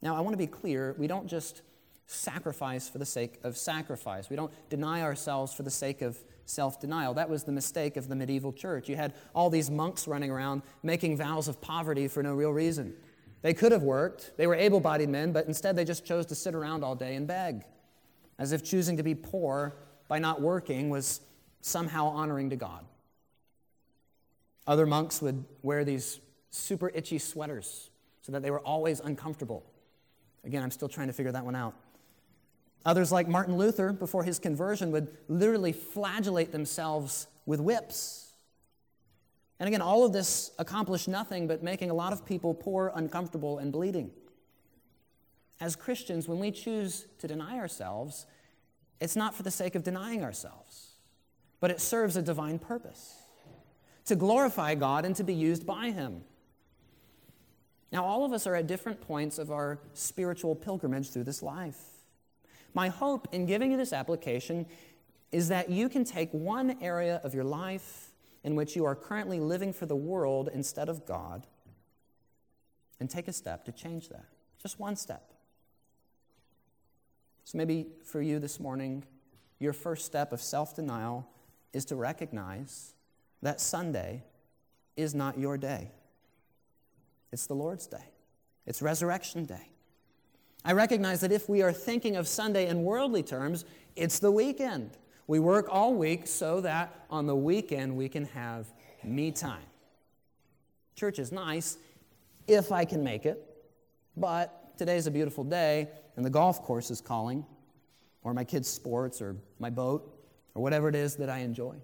Now, 0.01 0.15
I 0.15 0.21
want 0.21 0.33
to 0.33 0.37
be 0.37 0.47
clear 0.47 0.95
we 0.97 1.07
don't 1.07 1.27
just 1.27 1.61
sacrifice 2.05 2.89
for 2.89 2.97
the 2.97 3.05
sake 3.05 3.39
of 3.43 3.57
sacrifice. 3.57 4.29
We 4.29 4.35
don't 4.35 4.51
deny 4.69 5.01
ourselves 5.01 5.53
for 5.53 5.63
the 5.63 5.71
sake 5.71 6.01
of 6.01 6.17
self 6.45 6.79
denial. 6.79 7.13
That 7.13 7.29
was 7.29 7.43
the 7.43 7.51
mistake 7.51 7.97
of 7.97 8.07
the 8.07 8.15
medieval 8.15 8.51
church. 8.51 8.89
You 8.89 8.95
had 8.95 9.13
all 9.33 9.49
these 9.49 9.69
monks 9.69 10.07
running 10.07 10.29
around 10.31 10.61
making 10.81 11.17
vows 11.17 11.47
of 11.47 11.61
poverty 11.61 12.07
for 12.07 12.21
no 12.21 12.33
real 12.33 12.51
reason. 12.51 12.93
They 13.41 13.53
could 13.53 13.71
have 13.73 13.83
worked, 13.83 14.31
they 14.37 14.47
were 14.47 14.55
able 14.55 14.79
bodied 14.79 15.09
men, 15.09 15.33
but 15.33 15.47
instead 15.47 15.75
they 15.75 15.83
just 15.83 16.05
chose 16.05 16.25
to 16.27 16.35
sit 16.35 16.55
around 16.55 16.83
all 16.83 16.95
day 16.95 17.15
and 17.15 17.27
beg, 17.27 17.63
as 18.39 18.53
if 18.53 18.63
choosing 18.63 18.97
to 18.97 19.03
be 19.03 19.15
poor 19.15 19.75
by 20.07 20.17
not 20.19 20.41
working 20.41 20.89
was 20.89 21.19
somehow 21.59 22.07
honoring 22.07 22.49
to 22.51 22.55
God. 22.55 22.85
Other 24.65 24.85
monks 24.85 25.21
would 25.21 25.43
wear 25.61 25.83
these 25.83 26.21
super 26.51 26.89
itchy 26.93 27.17
sweaters 27.17 27.89
so 28.21 28.31
that 28.31 28.41
they 28.41 28.51
were 28.51 28.61
always 28.61 29.01
uncomfortable. 29.01 29.65
Again, 30.45 30.63
I'm 30.63 30.71
still 30.71 30.87
trying 30.87 31.07
to 31.07 31.13
figure 31.13 31.31
that 31.33 31.43
one 31.43 31.55
out. 31.55 31.75
Others, 32.85 33.11
like 33.11 33.27
Martin 33.27 33.57
Luther, 33.57 33.93
before 33.93 34.23
his 34.23 34.39
conversion, 34.39 34.91
would 34.91 35.07
literally 35.27 35.71
flagellate 35.71 36.51
themselves 36.51 37.27
with 37.45 37.59
whips. 37.59 38.33
And 39.59 39.67
again, 39.67 39.81
all 39.81 40.05
of 40.05 40.11
this 40.11 40.51
accomplished 40.59 41.07
nothing 41.07 41.47
but 41.47 41.63
making 41.63 41.89
a 41.89 41.93
lot 41.93 42.11
of 42.11 42.25
people 42.25 42.53
poor, 42.53 42.91
uncomfortable, 42.93 43.59
and 43.59 43.71
bleeding. 43.71 44.11
As 45.61 45.75
Christians, 45.77 46.27
when 46.27 46.39
we 46.39 46.51
choose 46.51 47.07
to 47.19 47.27
deny 47.27 47.57
ourselves, 47.57 48.25
it's 48.99 49.15
not 49.15 49.33
for 49.33 49.43
the 49.43 49.51
sake 49.51 49.75
of 49.75 49.83
denying 49.83 50.23
ourselves, 50.23 50.91
but 51.61 51.71
it 51.71 51.79
serves 51.79 52.17
a 52.17 52.21
divine 52.21 52.59
purpose 52.59 53.15
to 54.05 54.15
glorify 54.15 54.75
God 54.75 55.05
and 55.05 55.15
to 55.15 55.23
be 55.23 55.33
used 55.33 55.65
by 55.65 55.91
Him. 55.91 56.23
Now, 57.91 58.03
all 58.03 58.25
of 58.25 58.33
us 58.33 58.47
are 58.47 58.55
at 58.55 58.67
different 58.67 58.99
points 58.99 59.37
of 59.37 59.51
our 59.51 59.79
spiritual 59.93 60.55
pilgrimage 60.55 61.11
through 61.11 61.23
this 61.23 61.41
life. 61.41 61.79
My 62.73 62.89
hope 62.89 63.27
in 63.31 63.45
giving 63.45 63.71
you 63.71 63.77
this 63.77 63.93
application 63.93 64.65
is 65.31 65.47
that 65.49 65.69
you 65.69 65.89
can 65.89 66.03
take 66.03 66.29
one 66.31 66.77
area 66.81 67.19
of 67.23 67.33
your 67.33 67.43
life 67.43 68.11
in 68.43 68.55
which 68.55 68.75
you 68.75 68.85
are 68.85 68.95
currently 68.95 69.39
living 69.39 69.73
for 69.73 69.85
the 69.85 69.95
world 69.95 70.49
instead 70.53 70.89
of 70.89 71.05
God 71.05 71.47
and 72.99 73.09
take 73.09 73.27
a 73.27 73.33
step 73.33 73.65
to 73.65 73.71
change 73.71 74.09
that. 74.09 74.25
Just 74.61 74.79
one 74.79 74.95
step. 74.95 75.33
So 77.43 77.57
maybe 77.57 77.87
for 78.03 78.21
you 78.21 78.39
this 78.39 78.59
morning, 78.59 79.03
your 79.59 79.73
first 79.73 80.05
step 80.05 80.31
of 80.31 80.41
self 80.41 80.75
denial 80.75 81.27
is 81.73 81.85
to 81.85 81.95
recognize 81.95 82.93
that 83.41 83.59
Sunday 83.59 84.23
is 84.95 85.13
not 85.13 85.37
your 85.37 85.57
day. 85.57 85.91
It's 87.31 87.47
the 87.47 87.55
Lord's 87.55 87.87
day, 87.87 88.05
it's 88.65 88.81
Resurrection 88.81 89.45
Day. 89.45 89.72
I 90.65 90.73
recognize 90.73 91.21
that 91.21 91.31
if 91.31 91.49
we 91.49 91.61
are 91.61 91.73
thinking 91.73 92.15
of 92.15 92.27
Sunday 92.27 92.67
in 92.67 92.83
worldly 92.83 93.23
terms, 93.23 93.65
it's 93.95 94.19
the 94.19 94.31
weekend. 94.31 94.97
We 95.27 95.39
work 95.39 95.67
all 95.69 95.93
week 95.93 96.27
so 96.27 96.61
that 96.61 97.05
on 97.09 97.27
the 97.27 97.35
weekend 97.35 97.95
we 97.95 98.09
can 98.09 98.25
have 98.25 98.67
me 99.03 99.31
time. 99.31 99.65
Church 100.95 101.19
is 101.19 101.31
nice 101.31 101.77
if 102.47 102.71
I 102.71 102.85
can 102.85 103.03
make 103.03 103.25
it, 103.25 103.43
but 104.15 104.77
today's 104.77 105.07
a 105.07 105.11
beautiful 105.11 105.43
day 105.43 105.89
and 106.15 106.25
the 106.25 106.29
golf 106.29 106.61
course 106.61 106.91
is 106.91 107.01
calling, 107.01 107.45
or 108.23 108.33
my 108.33 108.43
kids' 108.43 108.69
sports, 108.69 109.21
or 109.21 109.35
my 109.59 109.69
boat, 109.69 110.17
or 110.53 110.61
whatever 110.61 110.87
it 110.87 110.95
is 110.95 111.15
that 111.15 111.29
I 111.29 111.39
enjoy. 111.39 111.75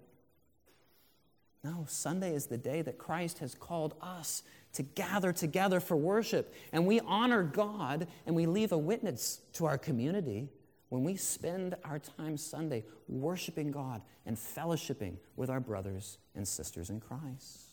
No, 1.64 1.86
Sunday 1.88 2.34
is 2.34 2.46
the 2.46 2.58
day 2.58 2.82
that 2.84 2.98
Christ 2.98 3.40
has 3.40 3.56
called 3.56 3.96
us 4.02 4.44
to 4.74 4.84
gather 4.84 5.34
together 5.34 5.80
for 5.80 5.98
worship. 5.98 6.54
And 6.72 6.86
we 6.86 7.00
honor 7.02 7.44
God 7.44 8.08
and 8.26 8.36
we 8.36 8.46
leave 8.46 8.72
a 8.72 8.78
witness 8.78 9.42
to 9.54 9.66
our 9.66 9.78
community 9.78 10.50
when 10.90 11.04
we 11.04 11.16
spend 11.16 11.76
our 11.84 12.00
time 12.00 12.38
Sunday 12.38 12.84
worshiping 13.08 13.72
God 13.72 14.02
and 14.26 14.36
fellowshipping 14.36 15.18
with 15.36 15.50
our 15.50 15.60
brothers 15.60 16.18
and 16.36 16.48
sisters 16.48 16.90
in 16.90 17.00
Christ. 17.00 17.70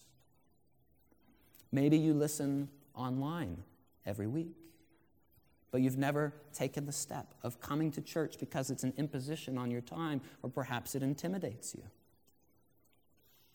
Maybe 1.72 1.99
you 1.99 2.14
listen 2.14 2.68
online 2.94 3.62
every 4.05 4.26
week, 4.26 4.55
but 5.70 5.80
you've 5.80 5.99
never 5.99 6.32
taken 6.55 6.86
the 6.86 6.92
step 6.92 7.34
of 7.42 7.61
coming 7.61 7.90
to 7.92 8.01
church 8.01 8.38
because 8.38 8.70
it's 8.70 8.84
an 8.84 8.94
imposition 8.97 9.59
on 9.59 9.70
your 9.70 9.80
time 9.80 10.20
or 10.42 10.51
perhaps 10.51 10.94
it 10.94 11.03
intimidates 11.03 11.74
you. 11.74 11.82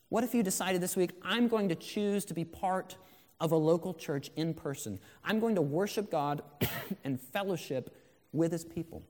What 0.08 0.24
if 0.24 0.34
you 0.34 0.42
decided 0.42 0.82
this 0.82 0.94
week, 0.94 1.12
I'm 1.22 1.48
going 1.48 1.70
to 1.70 1.74
choose 1.74 2.24
to 2.26 2.34
be 2.34 2.44
part 2.44 2.96
of 3.42 3.50
a 3.50 3.56
local 3.56 3.92
church 3.92 4.30
in 4.36 4.54
person. 4.54 5.00
I'm 5.24 5.40
going 5.40 5.56
to 5.56 5.62
worship 5.62 6.12
God 6.12 6.42
and 7.04 7.20
fellowship 7.20 7.92
with 8.32 8.52
his 8.52 8.64
people. 8.64 9.02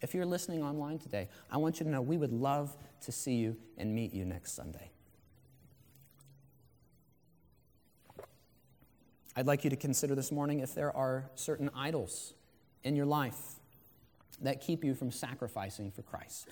If 0.00 0.14
you're 0.14 0.24
listening 0.24 0.62
online 0.62 1.00
today, 1.00 1.28
I 1.50 1.56
want 1.56 1.80
you 1.80 1.84
to 1.84 1.90
know 1.90 2.00
we 2.00 2.16
would 2.16 2.32
love 2.32 2.76
to 3.02 3.12
see 3.12 3.34
you 3.34 3.56
and 3.76 3.92
meet 3.92 4.14
you 4.14 4.24
next 4.24 4.52
Sunday. 4.52 4.92
I'd 9.34 9.48
like 9.48 9.64
you 9.64 9.70
to 9.70 9.76
consider 9.76 10.14
this 10.14 10.30
morning 10.30 10.60
if 10.60 10.72
there 10.72 10.96
are 10.96 11.28
certain 11.34 11.70
idols 11.74 12.34
in 12.84 12.94
your 12.94 13.06
life 13.06 13.36
that 14.42 14.60
keep 14.60 14.84
you 14.84 14.94
from 14.94 15.10
sacrificing 15.10 15.90
for 15.90 16.02
Christ. 16.02 16.48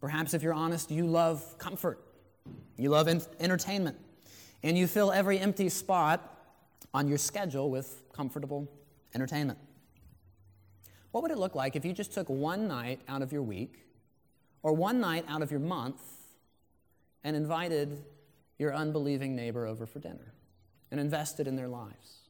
Perhaps, 0.00 0.34
if 0.34 0.42
you're 0.42 0.52
honest, 0.52 0.90
you 0.90 1.06
love 1.06 1.58
comfort, 1.58 2.00
you 2.76 2.90
love 2.90 3.06
entertainment, 3.38 3.96
and 4.62 4.76
you 4.76 4.86
fill 4.86 5.12
every 5.12 5.38
empty 5.38 5.68
spot 5.68 6.38
on 6.92 7.08
your 7.08 7.18
schedule 7.18 7.70
with 7.70 8.02
comfortable 8.12 8.68
entertainment. 9.14 9.58
What 11.12 11.22
would 11.22 11.30
it 11.30 11.38
look 11.38 11.54
like 11.54 11.76
if 11.76 11.84
you 11.84 11.92
just 11.92 12.12
took 12.12 12.28
one 12.28 12.68
night 12.68 13.00
out 13.08 13.22
of 13.22 13.32
your 13.32 13.42
week 13.42 13.86
or 14.62 14.72
one 14.72 15.00
night 15.00 15.24
out 15.28 15.42
of 15.42 15.50
your 15.50 15.60
month 15.60 16.00
and 17.24 17.36
invited 17.36 18.04
your 18.58 18.74
unbelieving 18.74 19.34
neighbor 19.34 19.66
over 19.66 19.86
for 19.86 19.98
dinner 19.98 20.34
and 20.90 21.00
invested 21.00 21.46
in 21.46 21.56
their 21.56 21.68
lives 21.68 22.28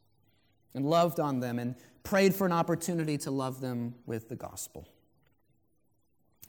and 0.73 0.85
loved 0.85 1.19
on 1.19 1.39
them 1.39 1.59
and 1.59 1.75
prayed 2.03 2.33
for 2.33 2.45
an 2.45 2.53
opportunity 2.53 3.17
to 3.17 3.29
love 3.29 3.61
them 3.61 3.93
with 4.05 4.29
the 4.29 4.35
gospel? 4.35 4.87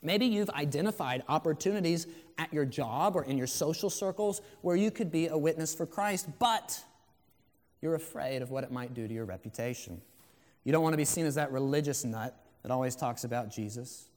Maybe 0.03 0.27
you've 0.27 0.51
identified 0.51 1.23
opportunities 1.29 2.09
at 2.37 2.53
your 2.53 2.65
job 2.65 3.15
or 3.15 3.23
in 3.25 3.39
your 3.39 3.47
social 3.47 3.89
circles 3.89 4.43
where 4.63 4.75
you 4.75 4.91
could 4.91 5.13
be 5.13 5.29
a 5.29 5.39
witness 5.39 5.75
for 5.75 5.87
Christ, 5.87 6.29
but 6.41 6.83
you're 7.81 7.95
afraid 7.95 8.43
of 8.43 8.51
what 8.51 8.65
it 8.65 8.73
might 8.73 8.95
do 8.95 9.07
to 9.07 9.15
your 9.15 9.25
reputation. 9.25 10.01
You 10.65 10.73
don't 10.73 10.83
want 10.83 10.93
to 10.93 10.99
be 10.99 11.05
seen 11.05 11.27
as 11.27 11.37
that 11.37 11.53
religious 11.53 12.05
nut 12.05 12.37
that 12.63 12.71
always 12.71 12.97
talks 12.97 13.25
about 13.25 13.51
Jesus. 13.51 14.09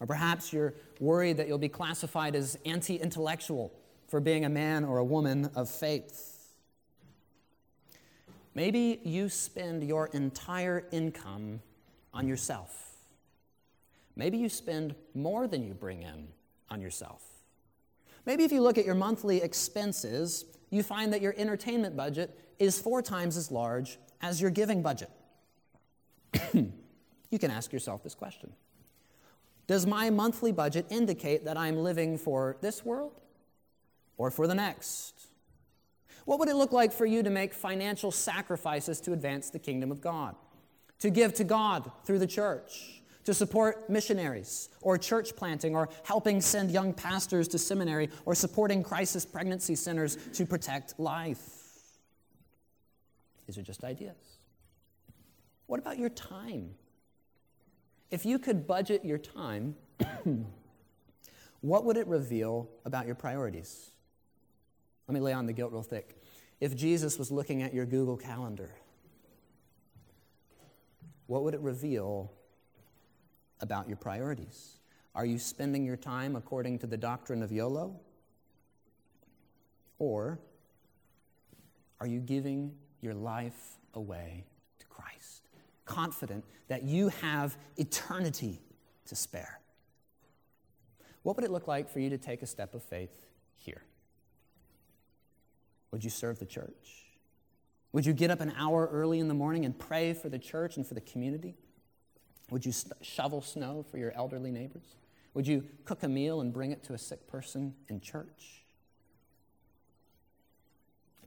Or 0.00 0.06
perhaps 0.06 0.52
you're 0.52 0.74
worried 1.00 1.36
that 1.38 1.48
you'll 1.48 1.58
be 1.58 1.68
classified 1.68 2.36
as 2.36 2.56
anti 2.64 2.96
intellectual 2.96 3.72
for 4.06 4.20
being 4.20 4.44
a 4.44 4.48
man 4.48 4.84
or 4.84 4.98
a 4.98 5.04
woman 5.04 5.50
of 5.54 5.68
faith. 5.68 6.34
Maybe 8.54 9.00
you 9.04 9.28
spend 9.28 9.84
your 9.84 10.06
entire 10.08 10.84
income 10.90 11.60
on 12.14 12.26
yourself. 12.26 12.87
Maybe 14.18 14.36
you 14.36 14.48
spend 14.48 14.96
more 15.14 15.46
than 15.46 15.62
you 15.62 15.72
bring 15.72 16.02
in 16.02 16.28
on 16.68 16.82
yourself. 16.82 17.22
Maybe 18.26 18.44
if 18.44 18.52
you 18.52 18.60
look 18.60 18.76
at 18.76 18.84
your 18.84 18.96
monthly 18.96 19.40
expenses, 19.40 20.44
you 20.70 20.82
find 20.82 21.12
that 21.12 21.22
your 21.22 21.34
entertainment 21.38 21.96
budget 21.96 22.36
is 22.58 22.78
four 22.80 23.00
times 23.00 23.36
as 23.36 23.52
large 23.52 23.96
as 24.20 24.40
your 24.40 24.50
giving 24.50 24.82
budget. 24.82 25.08
you 26.52 27.38
can 27.38 27.50
ask 27.50 27.72
yourself 27.72 28.02
this 28.02 28.14
question 28.14 28.52
Does 29.68 29.86
my 29.86 30.10
monthly 30.10 30.50
budget 30.50 30.86
indicate 30.90 31.44
that 31.44 31.56
I'm 31.56 31.76
living 31.76 32.18
for 32.18 32.56
this 32.60 32.84
world 32.84 33.20
or 34.16 34.32
for 34.32 34.48
the 34.48 34.54
next? 34.54 35.28
What 36.24 36.40
would 36.40 36.48
it 36.48 36.56
look 36.56 36.72
like 36.72 36.92
for 36.92 37.06
you 37.06 37.22
to 37.22 37.30
make 37.30 37.54
financial 37.54 38.10
sacrifices 38.10 39.00
to 39.02 39.12
advance 39.12 39.48
the 39.48 39.60
kingdom 39.60 39.92
of 39.92 40.00
God? 40.00 40.34
To 40.98 41.08
give 41.08 41.32
to 41.34 41.44
God 41.44 41.90
through 42.04 42.18
the 42.18 42.26
church? 42.26 42.97
To 43.28 43.34
support 43.34 43.90
missionaries 43.90 44.70
or 44.80 44.96
church 44.96 45.36
planting 45.36 45.76
or 45.76 45.90
helping 46.02 46.40
send 46.40 46.70
young 46.70 46.94
pastors 46.94 47.46
to 47.48 47.58
seminary 47.58 48.08
or 48.24 48.34
supporting 48.34 48.82
crisis 48.82 49.26
pregnancy 49.26 49.74
centers 49.74 50.16
to 50.32 50.46
protect 50.46 50.98
life? 50.98 51.42
These 53.46 53.58
are 53.58 53.62
just 53.62 53.84
ideas. 53.84 54.16
What 55.66 55.78
about 55.78 55.98
your 55.98 56.08
time? 56.08 56.70
If 58.10 58.24
you 58.24 58.38
could 58.38 58.66
budget 58.66 59.04
your 59.04 59.18
time, 59.18 59.76
what 61.60 61.84
would 61.84 61.98
it 61.98 62.06
reveal 62.06 62.70
about 62.86 63.04
your 63.04 63.14
priorities? 63.14 63.90
Let 65.06 65.12
me 65.12 65.20
lay 65.20 65.34
on 65.34 65.44
the 65.44 65.52
guilt 65.52 65.72
real 65.72 65.82
thick. 65.82 66.16
If 66.60 66.74
Jesus 66.74 67.18
was 67.18 67.30
looking 67.30 67.62
at 67.62 67.74
your 67.74 67.84
Google 67.84 68.16
Calendar, 68.16 68.70
what 71.26 71.42
would 71.42 71.52
it 71.52 71.60
reveal 71.60 72.32
about 73.60 73.88
your 73.88 73.96
priorities? 73.96 74.78
Are 75.14 75.26
you 75.26 75.38
spending 75.38 75.84
your 75.84 75.96
time 75.96 76.36
according 76.36 76.78
to 76.80 76.86
the 76.86 76.96
doctrine 76.96 77.42
of 77.42 77.50
YOLO? 77.50 77.98
Or 79.98 80.38
are 82.00 82.06
you 82.06 82.20
giving 82.20 82.72
your 83.00 83.14
life 83.14 83.78
away 83.94 84.44
to 84.78 84.86
Christ, 84.86 85.48
confident 85.84 86.44
that 86.68 86.84
you 86.84 87.08
have 87.08 87.56
eternity 87.76 88.60
to 89.06 89.16
spare. 89.16 89.60
What 91.22 91.36
would 91.36 91.44
it 91.44 91.50
look 91.50 91.66
like 91.66 91.88
for 91.88 92.00
you 92.00 92.10
to 92.10 92.18
take 92.18 92.42
a 92.42 92.46
step 92.46 92.74
of 92.74 92.82
faith 92.82 93.26
here? 93.54 93.82
Would 95.90 96.04
you 96.04 96.10
serve 96.10 96.38
the 96.38 96.46
church? 96.46 97.06
Would 97.92 98.04
you 98.06 98.12
get 98.12 98.30
up 98.30 98.40
an 98.40 98.52
hour 98.56 98.88
early 98.92 99.18
in 99.18 99.28
the 99.28 99.34
morning 99.34 99.64
and 99.64 99.76
pray 99.78 100.12
for 100.12 100.28
the 100.28 100.38
church 100.38 100.76
and 100.76 100.86
for 100.86 100.94
the 100.94 101.00
community? 101.00 101.56
Would 102.50 102.64
you 102.64 102.72
shovel 103.02 103.42
snow 103.42 103.84
for 103.90 103.98
your 103.98 104.12
elderly 104.12 104.50
neighbors? 104.50 104.96
Would 105.34 105.46
you 105.46 105.64
cook 105.84 106.02
a 106.02 106.08
meal 106.08 106.40
and 106.40 106.52
bring 106.52 106.72
it 106.72 106.82
to 106.84 106.94
a 106.94 106.98
sick 106.98 107.26
person 107.26 107.74
in 107.88 108.00
church? 108.00 108.64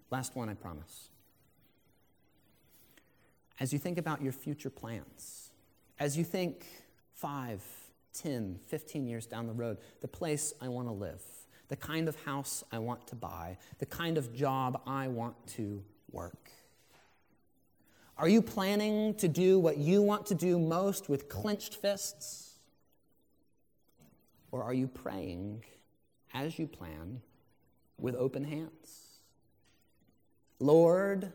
Last 0.10 0.36
one, 0.36 0.50
I 0.50 0.54
promise 0.54 1.12
as 3.62 3.72
you 3.72 3.78
think 3.78 4.00
about 4.00 4.24
your 4.24 4.32
future 4.32 4.72
plans, 4.72 5.52
as 6.00 6.18
you 6.18 6.24
think 6.24 6.66
5, 7.14 7.62
10, 8.12 8.60
15 8.66 9.08
years 9.08 9.28
down 9.28 9.46
the 9.46 9.54
road, 9.54 9.78
the 10.02 10.08
place 10.08 10.52
I 10.60 10.68
want 10.68 10.88
to 10.88 10.92
live, 10.92 11.22
the 11.68 11.76
kind 11.76 12.10
of 12.10 12.16
house 12.26 12.64
I 12.72 12.80
want 12.80 13.06
to 13.10 13.16
buy, 13.16 13.60
the 13.78 13.86
kind 13.86 14.18
of 14.18 14.34
job 14.34 14.82
I 14.88 15.10
want 15.10 15.36
to 15.58 15.84
work. 16.12 16.50
Are 18.18 18.30
you 18.30 18.42
planning 18.42 19.16
to 19.16 19.28
do 19.28 19.60
what 19.60 19.78
you 19.78 20.02
want 20.02 20.28
to 20.28 20.36
do 20.36 20.60
most 20.60 21.10
with 21.10 21.28
clenched 21.30 21.76
fists? 21.76 22.60
Or 24.52 24.64
are 24.64 24.74
you 24.74 24.88
praying 24.88 25.64
as 26.34 26.60
you 26.60 26.68
plan 26.68 27.22
with 27.98 28.16
open 28.16 28.44
hands? 28.44 29.20
Lord, 30.60 31.32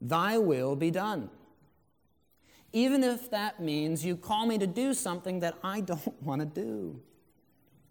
Thy 0.00 0.38
will 0.38 0.76
be 0.76 0.90
done. 0.90 1.28
Even 2.72 3.02
if 3.02 3.30
that 3.30 3.60
means 3.60 4.04
you 4.04 4.16
call 4.16 4.46
me 4.46 4.56
to 4.58 4.66
do 4.66 4.94
something 4.94 5.40
that 5.40 5.56
I 5.62 5.80
don't 5.80 6.22
want 6.22 6.40
to 6.40 6.46
do. 6.46 7.00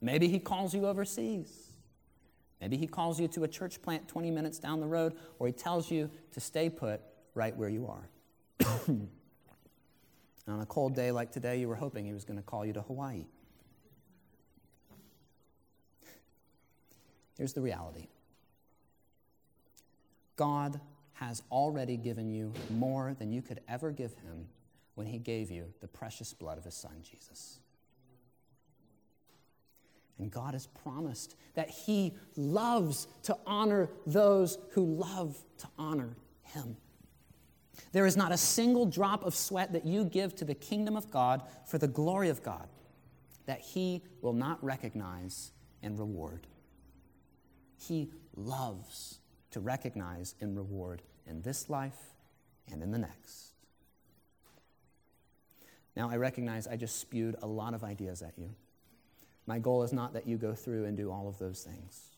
Maybe 0.02 0.28
He 0.28 0.39
calls 0.39 0.74
you 0.74 0.88
overseas. 0.88 1.68
Maybe 2.62 2.78
He 2.78 2.88
calls 2.88 3.20
you 3.20 3.28
to 3.30 3.43
a 3.43 3.47
church 3.47 3.82
plant 3.82 4.08
20 4.08 4.32
minutes 4.32 4.58
down 4.58 4.80
the 4.80 4.88
road, 4.88 5.16
or 5.38 5.47
He 5.47 5.54
tells 5.54 5.91
you 5.91 6.10
to 6.32 6.39
stay 6.39 6.70
put 6.70 7.02
right 7.39 7.55
where 7.55 7.69
you 7.69 7.87
are. 7.87 8.09
on 8.89 10.59
a 10.59 10.65
cold 10.65 10.93
day 10.93 11.09
like 11.09 11.31
today, 11.31 11.57
you 11.57 11.69
were 11.69 11.75
hoping 11.75 12.05
He 12.05 12.11
was 12.11 12.25
going 12.25 12.37
to 12.37 12.43
call 12.43 12.65
you 12.65 12.73
to 12.73 12.81
Hawaii. 12.81 13.23
Here's 17.37 17.53
the 17.53 17.61
reality 17.61 18.09
God 20.35 20.81
has 21.13 21.41
already 21.49 21.95
given 21.95 22.29
you 22.29 22.51
more 22.69 23.15
than 23.17 23.31
you 23.31 23.41
could 23.41 23.61
ever 23.69 23.91
give 23.91 24.11
him 24.15 24.47
when 24.95 25.07
he 25.07 25.17
gave 25.17 25.49
you 25.49 25.65
the 25.79 25.87
precious 25.87 26.33
blood 26.33 26.57
of 26.57 26.65
his 26.65 26.73
son, 26.73 26.91
Jesus. 27.09 27.59
And 30.17 30.29
God 30.29 30.53
has 30.53 30.67
promised 30.67 31.37
that 31.55 31.69
he 31.69 32.13
loves 32.35 33.07
to 33.23 33.37
honor 33.47 33.89
those 34.05 34.57
who 34.71 34.83
love 34.83 35.37
to 35.59 35.67
honor 35.77 36.17
him. 36.43 36.75
There 37.91 38.05
is 38.05 38.17
not 38.17 38.32
a 38.32 38.38
single 38.38 38.86
drop 38.86 39.23
of 39.23 39.36
sweat 39.36 39.73
that 39.73 39.86
you 39.86 40.05
give 40.05 40.36
to 40.38 40.45
the 40.45 40.55
kingdom 40.55 40.95
of 40.95 41.09
God 41.11 41.43
for 41.65 41.77
the 41.77 41.88
glory 41.88 42.30
of 42.30 42.43
God 42.43 42.67
that 43.45 43.61
he 43.61 44.03
will 44.21 44.34
not 44.34 44.63
recognize 44.63 45.51
and 45.82 45.97
reward. 45.97 46.45
He 47.77 48.11
loves 48.36 49.19
to 49.51 49.59
recognize 49.59 50.36
and 50.39 50.55
reward 50.55 51.01
in 51.25 51.41
this 51.41 51.67
life 51.69 52.13
and 52.71 52.84
in 52.84 52.91
the 52.91 52.99
next. 52.99 53.53
Now, 55.95 56.09
I 56.11 56.17
recognize 56.17 56.67
I 56.67 56.75
just 56.75 56.99
spewed 56.99 57.38
a 57.41 57.47
lot 57.47 57.73
of 57.73 57.84
ideas 57.84 58.21
at 58.21 58.38
you. 58.38 58.53
My 59.47 59.57
goal 59.57 59.82
is 59.82 59.91
not 59.91 60.13
that 60.13 60.27
you 60.27 60.38
go 60.38 60.53
through 60.53 60.86
and 60.86 60.95
do 60.95 61.11
all 61.11 61.27
of 61.27 61.39
those 61.39 61.63
things. 61.63 62.11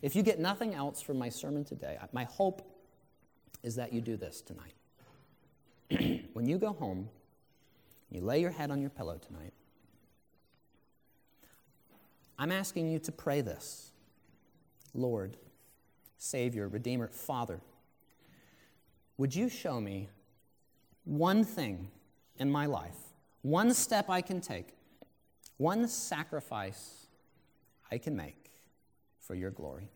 If 0.00 0.16
you 0.16 0.22
get 0.22 0.40
nothing 0.40 0.74
else 0.74 1.02
from 1.02 1.18
my 1.18 1.28
sermon 1.28 1.64
today, 1.64 1.98
my 2.12 2.24
hope 2.24 2.71
is 3.62 3.76
that 3.76 3.92
you 3.92 4.00
do 4.00 4.16
this 4.16 4.42
tonight. 4.42 4.74
when 6.32 6.46
you 6.46 6.58
go 6.58 6.72
home, 6.72 7.08
you 8.10 8.20
lay 8.20 8.40
your 8.40 8.50
head 8.50 8.70
on 8.70 8.80
your 8.80 8.90
pillow 8.90 9.18
tonight. 9.18 9.52
I'm 12.38 12.52
asking 12.52 12.90
you 12.90 12.98
to 13.00 13.12
pray 13.12 13.40
this 13.40 13.92
Lord, 14.94 15.36
Savior, 16.18 16.68
Redeemer, 16.68 17.08
Father, 17.08 17.60
would 19.16 19.34
you 19.34 19.48
show 19.48 19.80
me 19.80 20.08
one 21.04 21.44
thing 21.44 21.88
in 22.38 22.50
my 22.50 22.66
life, 22.66 22.96
one 23.42 23.72
step 23.74 24.10
I 24.10 24.20
can 24.20 24.40
take, 24.40 24.68
one 25.56 25.86
sacrifice 25.88 27.06
I 27.90 27.98
can 27.98 28.16
make 28.16 28.50
for 29.18 29.34
your 29.34 29.50
glory? 29.50 29.88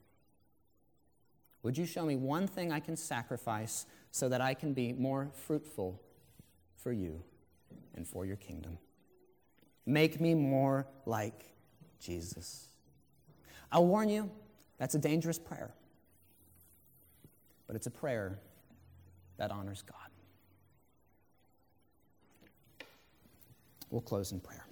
Would 1.67 1.77
you 1.77 1.85
show 1.85 2.05
me 2.05 2.15
one 2.15 2.47
thing 2.47 2.71
I 2.71 2.79
can 2.79 2.97
sacrifice 2.97 3.87
so 4.13 4.29
that 4.29 4.41
I 4.41 4.55
can 4.55 4.73
be 4.73 4.93
more 4.93 5.33
fruitful 5.35 6.01
for 6.77 6.93
you 6.93 7.25
and 7.97 8.07
for 8.07 8.25
your 8.25 8.37
kingdom? 8.37 8.79
Make 9.85 10.21
me 10.21 10.33
more 10.37 10.87
like 11.07 11.45
Jesus. 11.99 12.69
I'll 13.73 13.85
warn 13.85 14.09
you, 14.09 14.31
that's 14.79 14.95
a 14.95 14.99
dangerous 15.01 15.41
prayer. 15.41 15.75
But 17.67 17.75
it's 17.75 17.89
a 17.89 17.91
prayer 17.91 18.39
that 19.37 19.51
honors 19.51 19.83
God. 19.83 20.07
We'll 23.91 24.03
close 24.03 24.31
in 24.31 24.39
prayer. 24.39 24.66